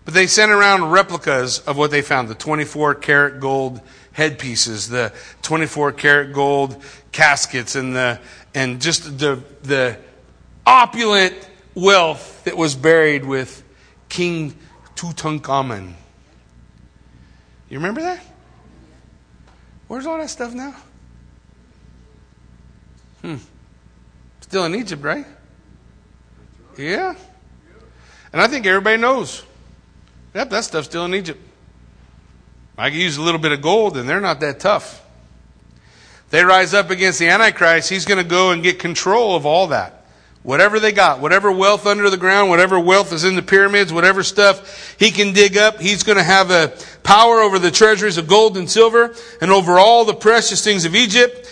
[0.04, 3.82] but they sent around replicas of what they found the 24 karat gold
[4.12, 6.82] headpieces, the 24 karat gold
[7.12, 8.20] caskets, and, the,
[8.54, 9.98] and just the, the
[10.66, 11.34] opulent
[11.74, 13.64] wealth that was buried with
[14.10, 14.56] King
[14.96, 15.94] Tutankhamun.
[17.70, 18.22] You remember that?
[19.88, 20.76] Where's all that stuff now?
[23.22, 23.38] Hmm.
[24.46, 25.26] Still in Egypt, right?
[26.78, 27.16] Yeah.
[28.32, 29.42] And I think everybody knows.
[30.36, 31.42] Yep, that stuff's still in Egypt.
[32.78, 35.04] I can use a little bit of gold, and they're not that tough.
[36.30, 39.66] They rise up against the Antichrist, he's going to go and get control of all
[39.68, 40.06] that.
[40.44, 44.22] Whatever they got, whatever wealth under the ground, whatever wealth is in the pyramids, whatever
[44.22, 46.72] stuff he can dig up, he's going to have a
[47.02, 50.94] power over the treasuries of gold and silver and over all the precious things of
[50.94, 51.52] Egypt.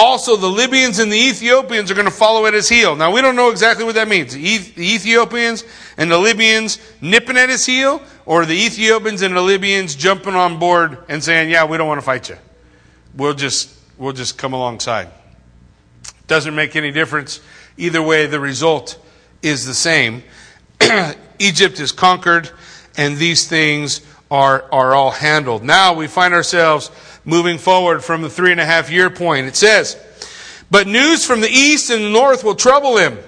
[0.00, 2.94] Also, the Libyans and the Ethiopians are going to follow at his heel.
[2.94, 4.32] Now, we don't know exactly what that means.
[4.32, 5.64] The Ethiopians
[5.96, 10.60] and the Libyans nipping at his heel, or the Ethiopians and the Libyans jumping on
[10.60, 12.36] board and saying, "Yeah, we don't want to fight you.
[13.16, 15.08] We'll just we'll just come alongside."
[16.28, 17.40] Doesn't make any difference.
[17.76, 19.04] Either way, the result
[19.42, 20.22] is the same.
[21.40, 22.50] Egypt is conquered,
[22.96, 25.64] and these things are are all handled.
[25.64, 26.92] Now we find ourselves
[27.28, 29.46] moving forward from the three and a half year point.
[29.46, 29.98] It says,
[30.70, 33.18] But news from the east and the north will trouble him.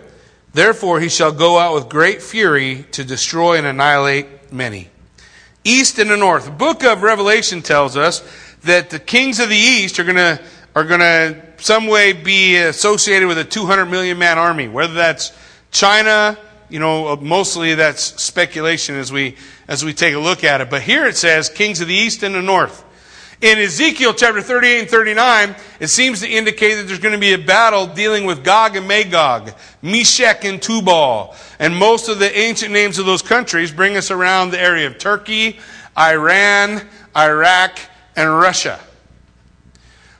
[0.54, 4.88] Therefore, he shall go out with great fury to destroy and annihilate many.
[5.64, 6.46] East and the north.
[6.46, 8.22] The book of Revelation tells us
[8.62, 10.40] that the kings of the east are going to
[10.74, 14.68] are going to some way be associated with a 200 million man army.
[14.68, 15.32] Whether that's
[15.72, 16.38] China,
[16.70, 19.36] you know, uh, mostly that's speculation as we
[19.68, 20.70] as we take a look at it.
[20.70, 22.84] But here it says kings of the east and the north.
[23.40, 27.32] In Ezekiel chapter 38 and 39, it seems to indicate that there's going to be
[27.32, 31.34] a battle dealing with Gog and Magog, Meshech and Tubal.
[31.58, 34.98] And most of the ancient names of those countries bring us around the area of
[34.98, 35.58] Turkey,
[35.96, 36.86] Iran,
[37.16, 37.78] Iraq,
[38.14, 38.78] and Russia.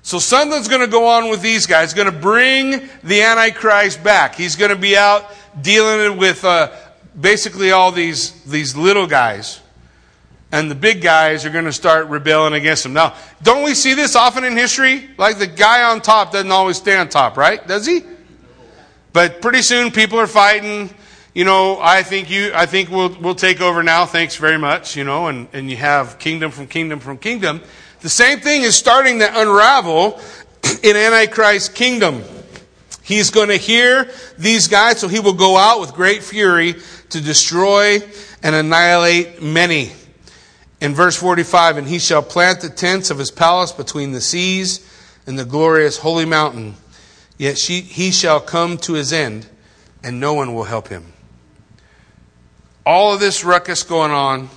[0.00, 1.92] So something's going to go on with these guys.
[1.92, 4.34] Going to bring the Antichrist back.
[4.34, 6.74] He's going to be out dealing with uh,
[7.20, 9.60] basically all these, these little guys
[10.52, 12.92] and the big guys are going to start rebelling against him.
[12.92, 15.08] Now, don't we see this often in history?
[15.16, 17.64] Like the guy on top doesn't always stay on top, right?
[17.66, 18.02] Does he?
[19.12, 20.90] But pretty soon people are fighting.
[21.34, 24.06] You know, I think you, I think we'll, we'll take over now.
[24.06, 24.96] Thanks very much.
[24.96, 27.60] You know, and, and you have kingdom from kingdom from kingdom.
[28.00, 30.20] The same thing is starting to unravel
[30.82, 32.22] in Antichrist's kingdom.
[33.02, 36.74] He's going to hear these guys, so he will go out with great fury
[37.10, 37.98] to destroy
[38.42, 39.92] and annihilate many
[40.80, 44.86] in verse 45, and he shall plant the tents of his palace between the seas
[45.26, 46.74] and the glorious holy mountain.
[47.36, 49.46] Yet she, he shall come to his end,
[50.02, 51.12] and no one will help him.
[52.86, 54.48] All of this ruckus going on,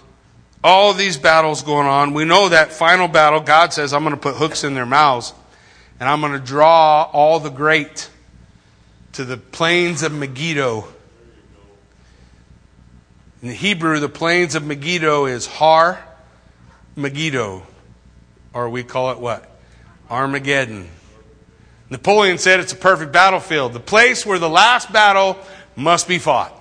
[0.64, 2.14] all of these battles going on.
[2.14, 5.34] We know that final battle, God says, I'm going to put hooks in their mouths,
[6.00, 8.10] and I'm going to draw all the great
[9.14, 10.88] to the plains of Megiddo.
[13.42, 16.02] In Hebrew, the plains of Megiddo is Har
[16.96, 17.64] Megiddo,
[18.54, 19.50] or we call it what?
[20.10, 20.90] Armageddon.
[21.90, 25.38] Napoleon said it's a perfect battlefield, the place where the last battle
[25.76, 26.54] must be fought.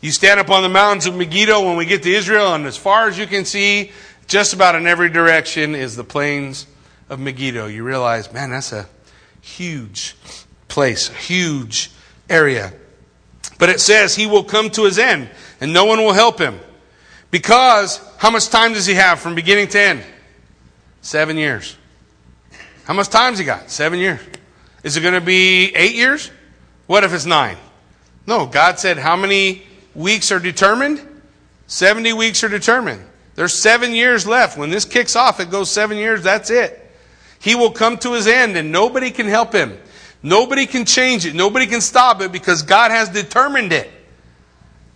[0.00, 2.76] You stand up on the mountains of Megiddo when we get to Israel, and as
[2.76, 3.92] far as you can see,
[4.26, 6.66] just about in every direction is the plains
[7.08, 7.66] of Megiddo.
[7.66, 8.86] You realize, man, that's a
[9.40, 10.16] huge
[10.68, 11.90] place, a huge
[12.28, 12.72] area.
[13.58, 15.28] But it says he will come to his end,
[15.60, 16.60] and no one will help him.
[17.30, 20.04] Because how much time does he have from beginning to end?
[21.00, 21.78] Seven years.
[22.84, 23.70] How much time's he got?
[23.70, 24.20] Seven years.
[24.82, 26.30] Is it going to be eight years?
[26.86, 27.56] What if it's nine?
[28.26, 29.62] No, God said how many
[29.94, 31.00] weeks are determined?
[31.66, 33.02] 70 weeks are determined.
[33.36, 34.58] There's seven years left.
[34.58, 36.92] When this kicks off, it goes seven years, that's it.
[37.40, 39.78] He will come to his end and nobody can help him.
[40.22, 41.34] Nobody can change it.
[41.34, 43.90] Nobody can stop it because God has determined it.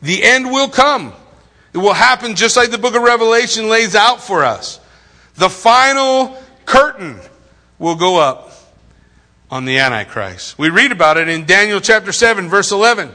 [0.02, 1.14] The end will come.
[1.74, 4.78] It will happen just like the book of Revelation lays out for us.
[5.34, 7.18] The final curtain
[7.80, 8.52] will go up
[9.50, 10.56] on the Antichrist.
[10.56, 13.08] We read about it in Daniel chapter 7, verse 11.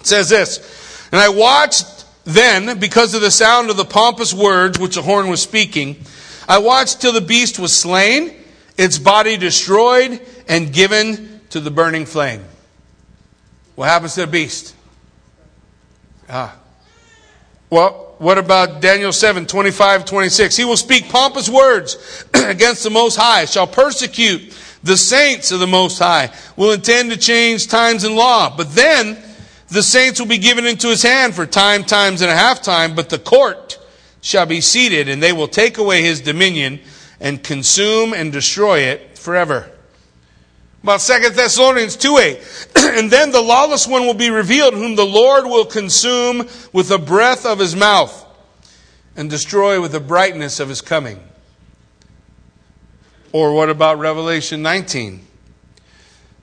[0.00, 4.78] It says this And I watched then, because of the sound of the pompous words
[4.78, 6.04] which the horn was speaking,
[6.48, 8.34] I watched till the beast was slain,
[8.76, 12.44] its body destroyed, and given to the burning flame.
[13.76, 14.74] What happens to the beast?
[16.28, 16.56] Ah,
[17.70, 20.56] well, what about Daniel 7, 25, 26?
[20.56, 24.52] He will speak pompous words against the Most High, shall persecute
[24.82, 28.54] the saints of the Most High, will intend to change times and law.
[28.54, 29.18] But then
[29.68, 32.94] the saints will be given into his hand for time, times, and a half time,
[32.94, 33.78] but the court
[34.20, 36.80] shall be seated, and they will take away his dominion
[37.20, 39.70] and consume and destroy it forever.
[40.82, 42.68] About 2 Thessalonians 2 8.
[42.98, 46.98] and then the lawless one will be revealed, whom the Lord will consume with the
[46.98, 48.24] breath of his mouth
[49.16, 51.20] and destroy with the brightness of his coming.
[53.32, 55.26] Or what about Revelation 19?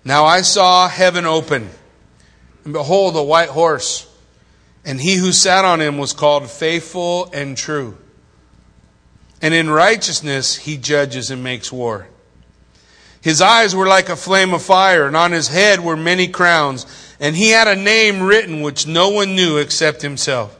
[0.04, 1.70] Now I saw heaven open,
[2.64, 4.08] and behold, a white horse,
[4.84, 7.98] and he who sat on him was called faithful and true.
[9.42, 12.08] And in righteousness he judges and makes war.
[13.26, 16.86] His eyes were like a flame of fire, and on his head were many crowns,
[17.20, 20.56] and he had a name written which no one knew except himself.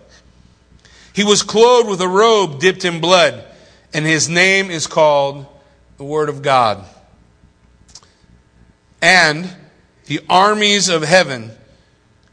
[1.14, 3.46] He was clothed with a robe dipped in blood,
[3.94, 5.46] and his name is called
[5.98, 6.84] the Word of God.
[9.00, 9.48] And
[10.08, 11.52] the armies of heaven,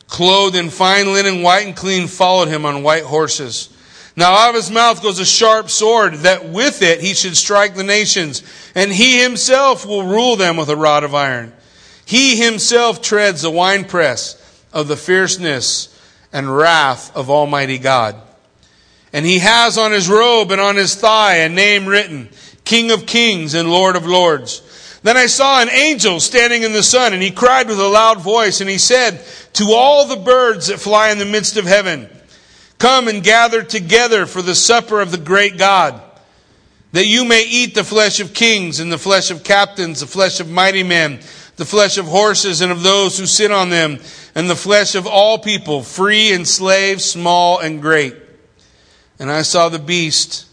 [0.07, 3.69] clothed in fine linen, white and clean, followed him on white horses.
[4.17, 7.75] Now out of his mouth goes a sharp sword, that with it he should strike
[7.75, 8.43] the nations,
[8.75, 11.53] and he himself will rule them with a rod of iron.
[12.05, 14.39] He himself treads the winepress
[14.73, 15.89] of the fierceness
[16.33, 18.17] and wrath of Almighty God.
[19.13, 22.29] And he has on his robe and on his thigh a name written,
[22.65, 24.63] King of Kings and Lord of Lords.
[25.03, 28.21] Then I saw an angel standing in the sun, and he cried with a loud
[28.21, 32.09] voice, and he said to all the birds that fly in the midst of heaven,
[32.83, 36.03] Come and gather together for the supper of the great God,
[36.91, 40.41] that you may eat the flesh of kings and the flesh of captains, the flesh
[40.41, 41.21] of mighty men,
[41.55, 44.01] the flesh of horses and of those who sit on them,
[44.35, 48.17] and the flesh of all people, free and slave, small and great.
[49.17, 50.47] And I saw the beast,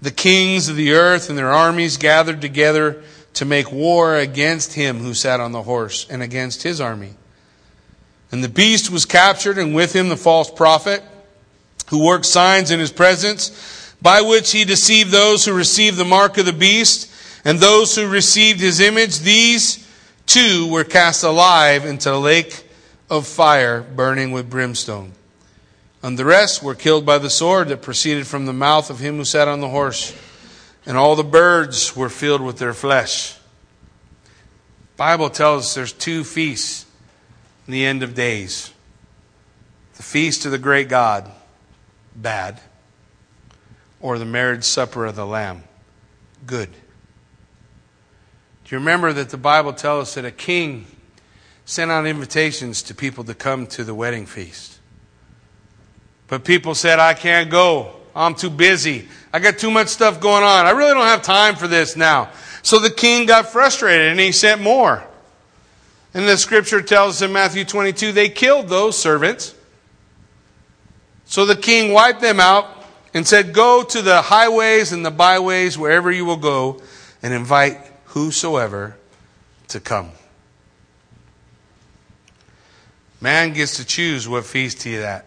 [0.00, 3.02] the kings of the earth and their armies gathered together
[3.34, 7.16] to make war against him who sat on the horse and against his army.
[8.32, 11.02] And the beast was captured, and with him the false prophet
[11.88, 16.38] who worked signs in his presence, by which he deceived those who received the mark
[16.38, 17.10] of the beast,
[17.44, 19.20] and those who received his image.
[19.20, 19.86] These
[20.26, 22.66] two were cast alive into the lake
[23.10, 25.12] of fire, burning with brimstone.
[26.02, 29.16] And the rest were killed by the sword that proceeded from the mouth of him
[29.16, 30.14] who sat on the horse.
[30.84, 33.36] And all the birds were filled with their flesh.
[34.98, 36.84] Bible tells us there's two feasts
[37.66, 38.70] in the end of days.
[39.96, 41.30] The feast of the great God
[42.14, 42.60] bad,
[44.00, 45.64] or the marriage supper of the Lamb,
[46.46, 46.70] good.
[48.64, 50.86] Do you remember that the Bible tells us that a king
[51.64, 54.78] sent out invitations to people to come to the wedding feast?
[56.28, 57.94] But people said, I can't go.
[58.16, 59.08] I'm too busy.
[59.32, 60.66] I got too much stuff going on.
[60.66, 62.30] I really don't have time for this now.
[62.62, 65.04] So the king got frustrated and he sent more.
[66.14, 69.53] And the scripture tells in Matthew 22 they killed those servants
[71.26, 72.68] so the king wiped them out
[73.12, 76.82] and said, Go to the highways and the byways, wherever you will go,
[77.22, 78.96] and invite whosoever
[79.68, 80.10] to come.
[83.20, 85.24] Man gets to choose what feast he is at.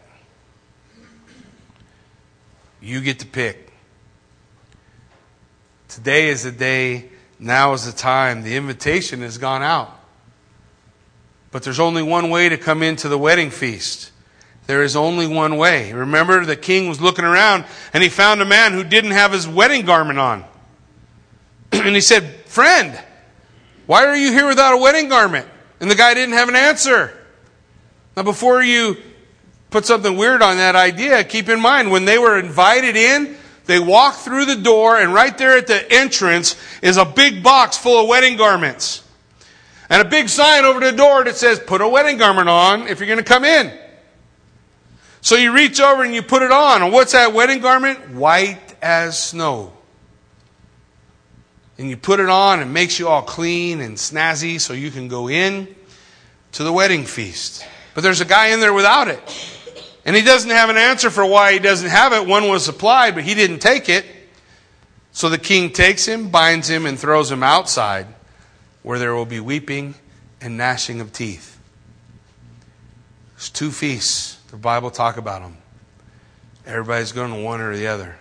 [2.79, 3.73] You get to pick.
[5.87, 8.43] Today is the day, now is the time.
[8.43, 9.97] The invitation has gone out.
[11.49, 14.11] But there's only one way to come into the wedding feast.
[14.67, 15.93] There is only one way.
[15.93, 19.47] Remember, the king was looking around and he found a man who didn't have his
[19.47, 20.45] wedding garment on.
[21.71, 22.99] and he said, Friend,
[23.85, 25.47] why are you here without a wedding garment?
[25.79, 27.17] And the guy didn't have an answer.
[28.17, 28.97] Now, before you
[29.69, 33.79] put something weird on that idea, keep in mind when they were invited in, they
[33.79, 38.01] walked through the door, and right there at the entrance is a big box full
[38.01, 39.03] of wedding garments.
[39.89, 42.99] And a big sign over the door that says, Put a wedding garment on if
[42.99, 43.71] you're going to come in.
[45.21, 46.81] So you reach over and you put it on.
[46.81, 48.11] And what's that wedding garment?
[48.11, 49.73] White as snow.
[51.77, 54.89] And you put it on and it makes you all clean and snazzy so you
[54.89, 55.75] can go in
[56.53, 57.65] to the wedding feast.
[57.93, 59.21] But there's a guy in there without it.
[60.05, 62.25] And he doesn't have an answer for why he doesn't have it.
[62.25, 64.05] One was supplied, but he didn't take it.
[65.11, 68.07] So the king takes him, binds him, and throws him outside
[68.83, 69.95] where there will be weeping
[70.39, 71.59] and gnashing of teeth.
[73.35, 75.57] There's two feasts the Bible talk about them.
[76.65, 78.17] Everybody's going to one or the other.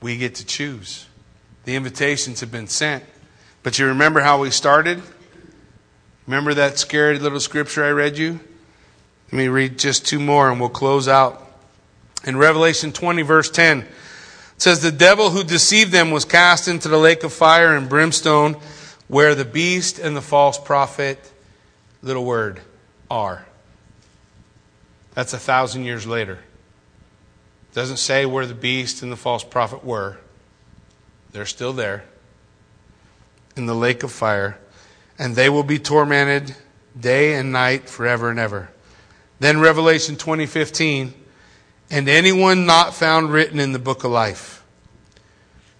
[0.00, 1.06] We get to choose.
[1.64, 3.04] The invitations have been sent.
[3.62, 5.02] But you remember how we started?
[6.26, 8.40] Remember that scary little scripture I read you?
[9.26, 11.46] Let me read just two more and we'll close out.
[12.24, 13.86] In Revelation 20, verse 10, it
[14.58, 18.56] says, The devil who deceived them was cast into the lake of fire and brimstone,
[19.08, 21.18] where the beast and the false prophet,
[22.02, 22.60] little word,
[23.10, 23.46] are.
[25.14, 26.34] That's a thousand years later.
[26.34, 30.18] It doesn't say where the beast and the false prophet were.
[31.32, 32.04] They're still there
[33.56, 34.58] in the lake of fire,
[35.18, 36.54] and they will be tormented
[36.98, 38.70] day and night forever and ever.
[39.38, 41.14] Then Revelation 20:15,
[41.90, 44.62] and anyone not found written in the book of life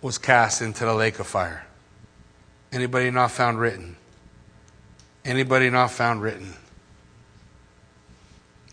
[0.02, 1.66] was cast into the lake of fire.
[2.72, 3.96] Anybody not found written?
[5.24, 6.54] Anybody not found written?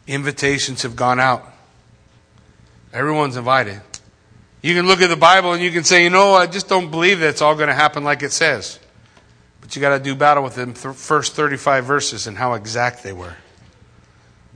[0.07, 1.45] Invitations have gone out.
[2.93, 3.81] Everyone's invited.
[4.61, 6.89] You can look at the Bible and you can say, you know, I just don't
[6.89, 8.79] believe that it's all going to happen like it says.
[9.61, 13.13] But you got to do battle with the first 35 verses and how exact they
[13.13, 13.35] were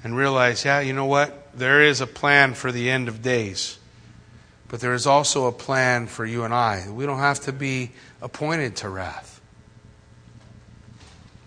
[0.03, 1.49] and realize, yeah, you know what?
[1.53, 3.77] There is a plan for the end of days.
[4.69, 6.89] But there is also a plan for you and I.
[6.89, 7.91] We don't have to be
[8.21, 9.41] appointed to wrath.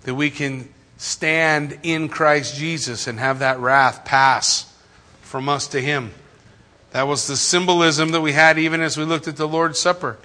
[0.02, 0.68] That we can
[1.05, 4.72] stand in Christ Jesus and have that wrath pass
[5.20, 6.12] from us to Him.
[6.92, 10.16] That was the symbolism that we had even as we looked at the Lord's Supper.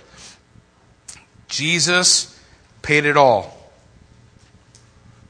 [1.48, 2.40] Jesus
[2.82, 3.72] paid it all.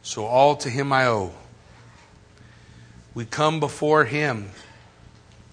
[0.04, 1.34] So all to Him I owe
[3.14, 4.50] we come before Him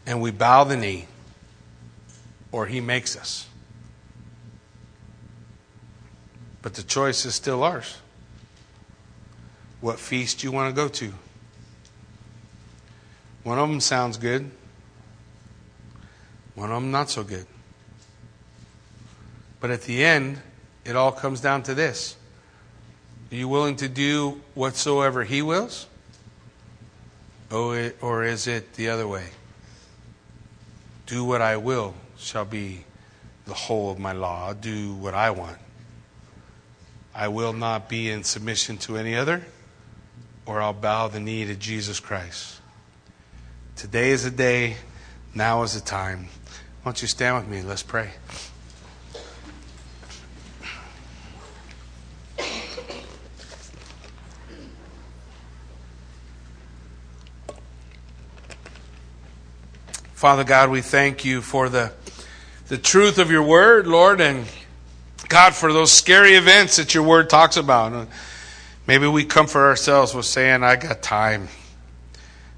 [0.06, 1.06] and we bow the knee,
[2.52, 3.48] or He makes us.
[6.62, 7.96] But the choice is still ours.
[9.80, 11.12] What feast you want to go to?
[13.42, 14.50] One of them sounds good.
[16.54, 17.46] One of them not so good.
[19.60, 20.38] But at the end,
[20.84, 22.16] it all comes down to this.
[23.30, 25.86] Are you willing to do whatsoever he wills?
[27.50, 29.26] Oh, or is it the other way?
[31.06, 32.84] Do what I will shall be
[33.46, 34.48] the whole of my law.
[34.48, 35.58] I'll do what I want.
[37.14, 39.42] I will not be in submission to any other,
[40.46, 42.60] or I'll bow the knee to Jesus Christ.
[43.74, 44.76] Today is the day.
[45.34, 46.28] Now is the time.
[46.82, 47.62] Why don't you stand with me?
[47.62, 48.10] Let's pray.
[60.14, 61.92] Father God, we thank you for the,
[62.68, 64.46] the truth of your word, Lord, and
[65.28, 68.08] God, for those scary events that your word talks about.
[68.86, 71.48] Maybe we comfort ourselves with saying, I got time.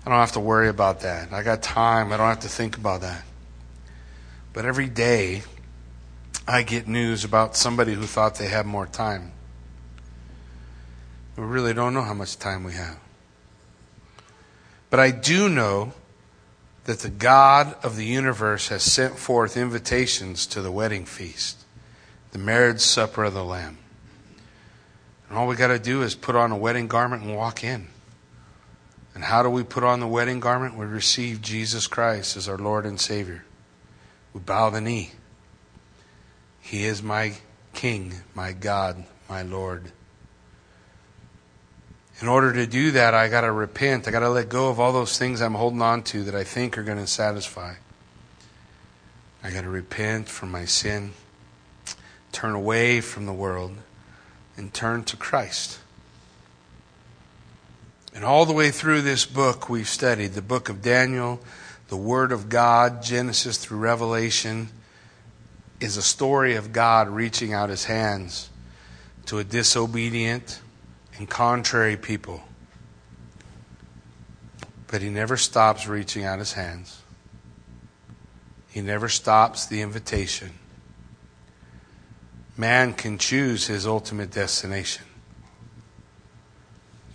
[0.04, 1.32] I don't have to worry about that.
[1.32, 2.12] I got time.
[2.12, 3.24] I don't have to think about that.
[4.52, 5.42] But every day,
[6.46, 9.32] I get news about somebody who thought they had more time.
[11.36, 12.98] We really don't know how much time we have.
[14.90, 15.92] But I do know
[16.84, 21.64] that the God of the universe has sent forth invitations to the wedding feast,
[22.32, 23.78] the marriage supper of the Lamb.
[25.28, 27.88] And all we got to do is put on a wedding garment and walk in.
[29.14, 30.76] And how do we put on the wedding garment?
[30.76, 33.44] We receive Jesus Christ as our Lord and Savior.
[34.32, 35.10] We bow the knee.
[36.60, 37.34] He is my
[37.74, 39.92] King, my God, my Lord.
[42.20, 44.08] In order to do that, I got to repent.
[44.08, 46.44] I got to let go of all those things I'm holding on to that I
[46.44, 47.74] think are going to satisfy.
[49.42, 51.12] I got to repent from my sin,
[52.32, 53.76] turn away from the world,
[54.58, 55.78] and turn to Christ.
[58.14, 61.40] And all the way through this book we've studied, the book of Daniel,
[61.88, 64.68] the Word of God, Genesis through Revelation,
[65.80, 68.50] is a story of God reaching out his hands
[69.28, 70.60] to a disobedient,
[71.18, 72.42] and contrary people.
[74.86, 77.02] But he never stops reaching out his hands.
[78.70, 80.52] He never stops the invitation.
[82.58, 85.04] Man can choose his ultimate destination.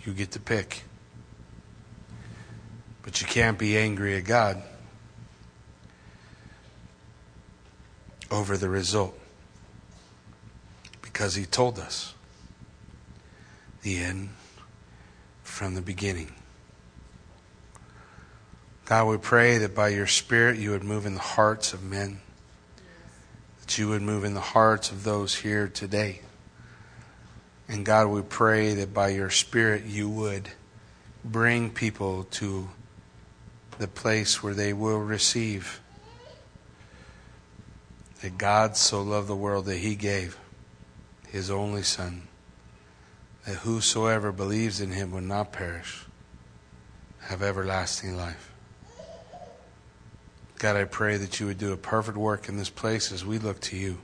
[0.02, 0.84] You get to pick.
[3.02, 4.62] But you can't be angry at God
[8.30, 9.18] over the result
[11.02, 12.14] because he told us
[13.82, 14.30] the end
[15.42, 16.32] from the beginning.
[18.86, 22.20] God, we pray that by your Spirit you would move in the hearts of men,
[23.64, 26.20] that you would move in the hearts of those here today.
[27.66, 30.50] And God, we pray that by your Spirit you would
[31.24, 32.68] bring people to
[33.78, 35.80] the place where they will receive
[38.20, 40.38] that God so loved the world that he gave
[41.28, 42.28] his only Son
[43.46, 46.04] that whosoever believes in him will not perish,
[47.20, 48.53] have everlasting life.
[50.64, 53.38] God, I pray that you would do a perfect work in this place as we
[53.38, 53.98] look to you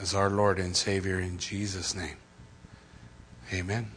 [0.00, 2.16] as our Lord and Savior in Jesus' name.
[3.52, 3.90] Amen.